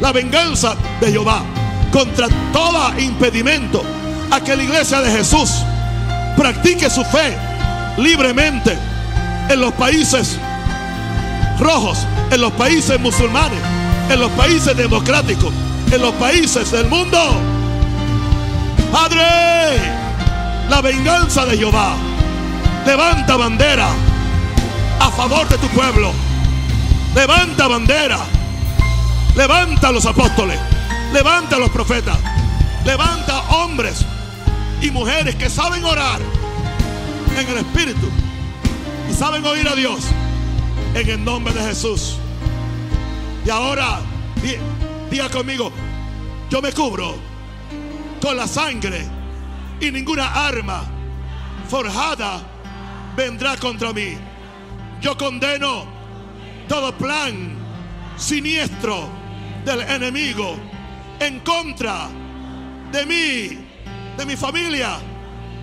la 0.00 0.12
venganza 0.12 0.74
de 1.00 1.12
Jehová 1.12 1.42
contra 1.92 2.28
todo 2.52 2.98
impedimento 2.98 3.82
a 4.30 4.40
que 4.40 4.56
la 4.56 4.62
iglesia 4.62 5.00
de 5.00 5.10
Jesús 5.10 5.50
practique 6.36 6.88
su 6.90 7.04
fe 7.04 7.36
libremente 7.96 8.76
en 9.48 9.60
los 9.60 9.72
países 9.74 10.38
rojos, 11.58 11.98
en 12.30 12.40
los 12.40 12.52
países 12.52 13.00
musulmanes 13.00 13.58
en 14.10 14.20
los 14.20 14.30
países 14.32 14.76
democráticos, 14.76 15.52
en 15.90 16.00
los 16.00 16.14
países 16.14 16.70
del 16.70 16.88
mundo. 16.88 17.18
Padre, 18.90 19.22
la 20.68 20.80
venganza 20.80 21.44
de 21.46 21.56
Jehová. 21.58 21.94
Levanta 22.86 23.36
bandera 23.36 23.88
a 25.00 25.10
favor 25.10 25.46
de 25.48 25.58
tu 25.58 25.68
pueblo. 25.68 26.12
Levanta 27.14 27.68
bandera. 27.68 28.18
Levanta 29.38 29.90
a 29.90 29.92
los 29.92 30.04
apóstoles. 30.04 30.58
Levanta 31.12 31.54
a 31.54 31.58
los 31.60 31.70
profetas. 31.70 32.18
Levanta 32.84 33.40
hombres 33.50 34.04
y 34.82 34.90
mujeres 34.90 35.36
que 35.36 35.48
saben 35.48 35.84
orar 35.84 36.20
en 37.38 37.48
el 37.48 37.58
Espíritu 37.58 38.08
y 39.08 39.14
saben 39.14 39.46
oír 39.46 39.68
a 39.68 39.76
Dios 39.76 40.00
en 40.92 41.08
el 41.08 41.24
nombre 41.24 41.54
de 41.54 41.62
Jesús. 41.62 42.16
Y 43.46 43.50
ahora, 43.50 44.00
diga 45.08 45.28
conmigo, 45.28 45.70
yo 46.50 46.60
me 46.60 46.72
cubro 46.72 47.14
con 48.20 48.36
la 48.36 48.48
sangre 48.48 49.06
y 49.80 49.92
ninguna 49.92 50.48
arma 50.48 50.82
forjada 51.68 52.40
vendrá 53.16 53.56
contra 53.56 53.92
mí. 53.92 54.18
Yo 55.00 55.16
condeno 55.16 55.84
todo 56.68 56.92
plan 56.98 57.56
siniestro 58.16 59.17
del 59.64 59.80
enemigo 59.80 60.56
en 61.20 61.40
contra 61.40 62.08
de 62.92 63.06
mí, 63.06 63.58
de 64.16 64.26
mi 64.26 64.36
familia, 64.36 64.98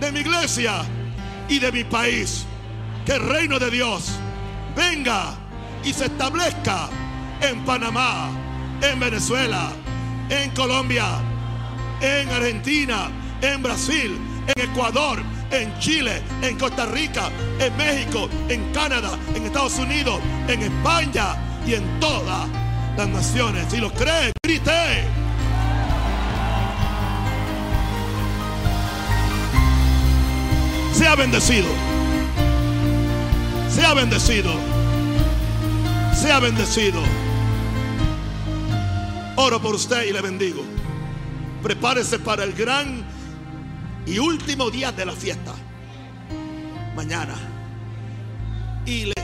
de 0.00 0.12
mi 0.12 0.20
iglesia 0.20 0.82
y 1.48 1.58
de 1.58 1.72
mi 1.72 1.84
país. 1.84 2.44
Que 3.04 3.14
el 3.14 3.28
reino 3.28 3.58
de 3.58 3.70
Dios 3.70 4.12
venga 4.76 5.34
y 5.84 5.92
se 5.92 6.06
establezca 6.06 6.88
en 7.40 7.64
Panamá, 7.64 8.30
en 8.82 8.98
Venezuela, 8.98 9.70
en 10.28 10.50
Colombia, 10.50 11.06
en 12.00 12.28
Argentina, 12.28 13.08
en 13.40 13.62
Brasil, 13.62 14.18
en 14.54 14.70
Ecuador, 14.70 15.22
en 15.50 15.78
Chile, 15.78 16.22
en 16.42 16.58
Costa 16.58 16.86
Rica, 16.86 17.30
en 17.60 17.76
México, 17.76 18.28
en 18.48 18.72
Canadá, 18.72 19.18
en 19.34 19.44
Estados 19.44 19.78
Unidos, 19.78 20.20
en 20.48 20.62
España 20.62 21.36
y 21.66 21.74
en 21.74 22.00
todas 22.00 22.48
las 22.96 23.08
naciones. 23.08 23.66
Si 23.70 23.76
lo 23.76 23.92
cree, 23.92 24.32
grite. 24.42 25.04
Sea 30.92 31.14
bendecido. 31.14 31.68
Sea 33.70 33.94
bendecido. 33.94 34.52
Sea 36.14 36.40
bendecido. 36.40 37.02
Oro 39.36 39.60
por 39.60 39.74
usted 39.74 40.04
y 40.04 40.12
le 40.12 40.22
bendigo. 40.22 40.62
Prepárese 41.62 42.18
para 42.18 42.44
el 42.44 42.54
gran 42.54 43.04
y 44.06 44.18
último 44.18 44.70
día 44.70 44.92
de 44.92 45.04
la 45.04 45.12
fiesta. 45.12 45.52
Mañana. 46.94 47.34
Y 48.86 49.06
le 49.06 49.14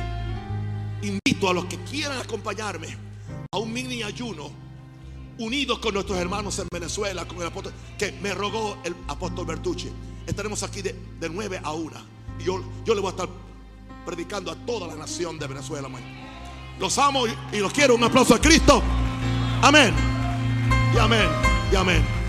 invito 1.00 1.48
a 1.48 1.54
los 1.54 1.64
que 1.64 1.78
quieran 1.84 2.18
acompañarme 2.18 3.11
a 3.54 3.58
un 3.58 3.70
mini 3.70 4.02
ayuno 4.02 4.50
unidos 5.38 5.78
con 5.78 5.92
nuestros 5.92 6.16
hermanos 6.18 6.58
en 6.58 6.68
Venezuela, 6.72 7.28
con 7.28 7.36
el 7.36 7.48
apóstol 7.48 7.74
que 7.98 8.10
me 8.12 8.32
rogó 8.32 8.78
el 8.82 8.96
apóstol 9.08 9.44
Bertucci. 9.44 9.90
Estaremos 10.26 10.62
aquí 10.62 10.80
de, 10.80 10.94
de 11.20 11.28
9 11.28 11.60
a 11.62 11.72
1. 11.72 11.92
Y 12.40 12.44
yo, 12.44 12.64
yo 12.86 12.94
le 12.94 13.02
voy 13.02 13.08
a 13.08 13.10
estar 13.10 13.28
predicando 14.06 14.50
a 14.50 14.56
toda 14.56 14.86
la 14.86 14.94
nación 14.94 15.38
de 15.38 15.46
Venezuela. 15.46 15.86
Los 16.80 16.96
amo 16.96 17.24
y 17.26 17.58
los 17.58 17.74
quiero. 17.74 17.94
Un 17.94 18.04
aplauso 18.04 18.34
a 18.34 18.40
Cristo. 18.40 18.82
Amén. 19.60 19.92
Y 20.94 20.98
amén. 20.98 21.28
Y 21.70 21.76
amén. 21.76 22.21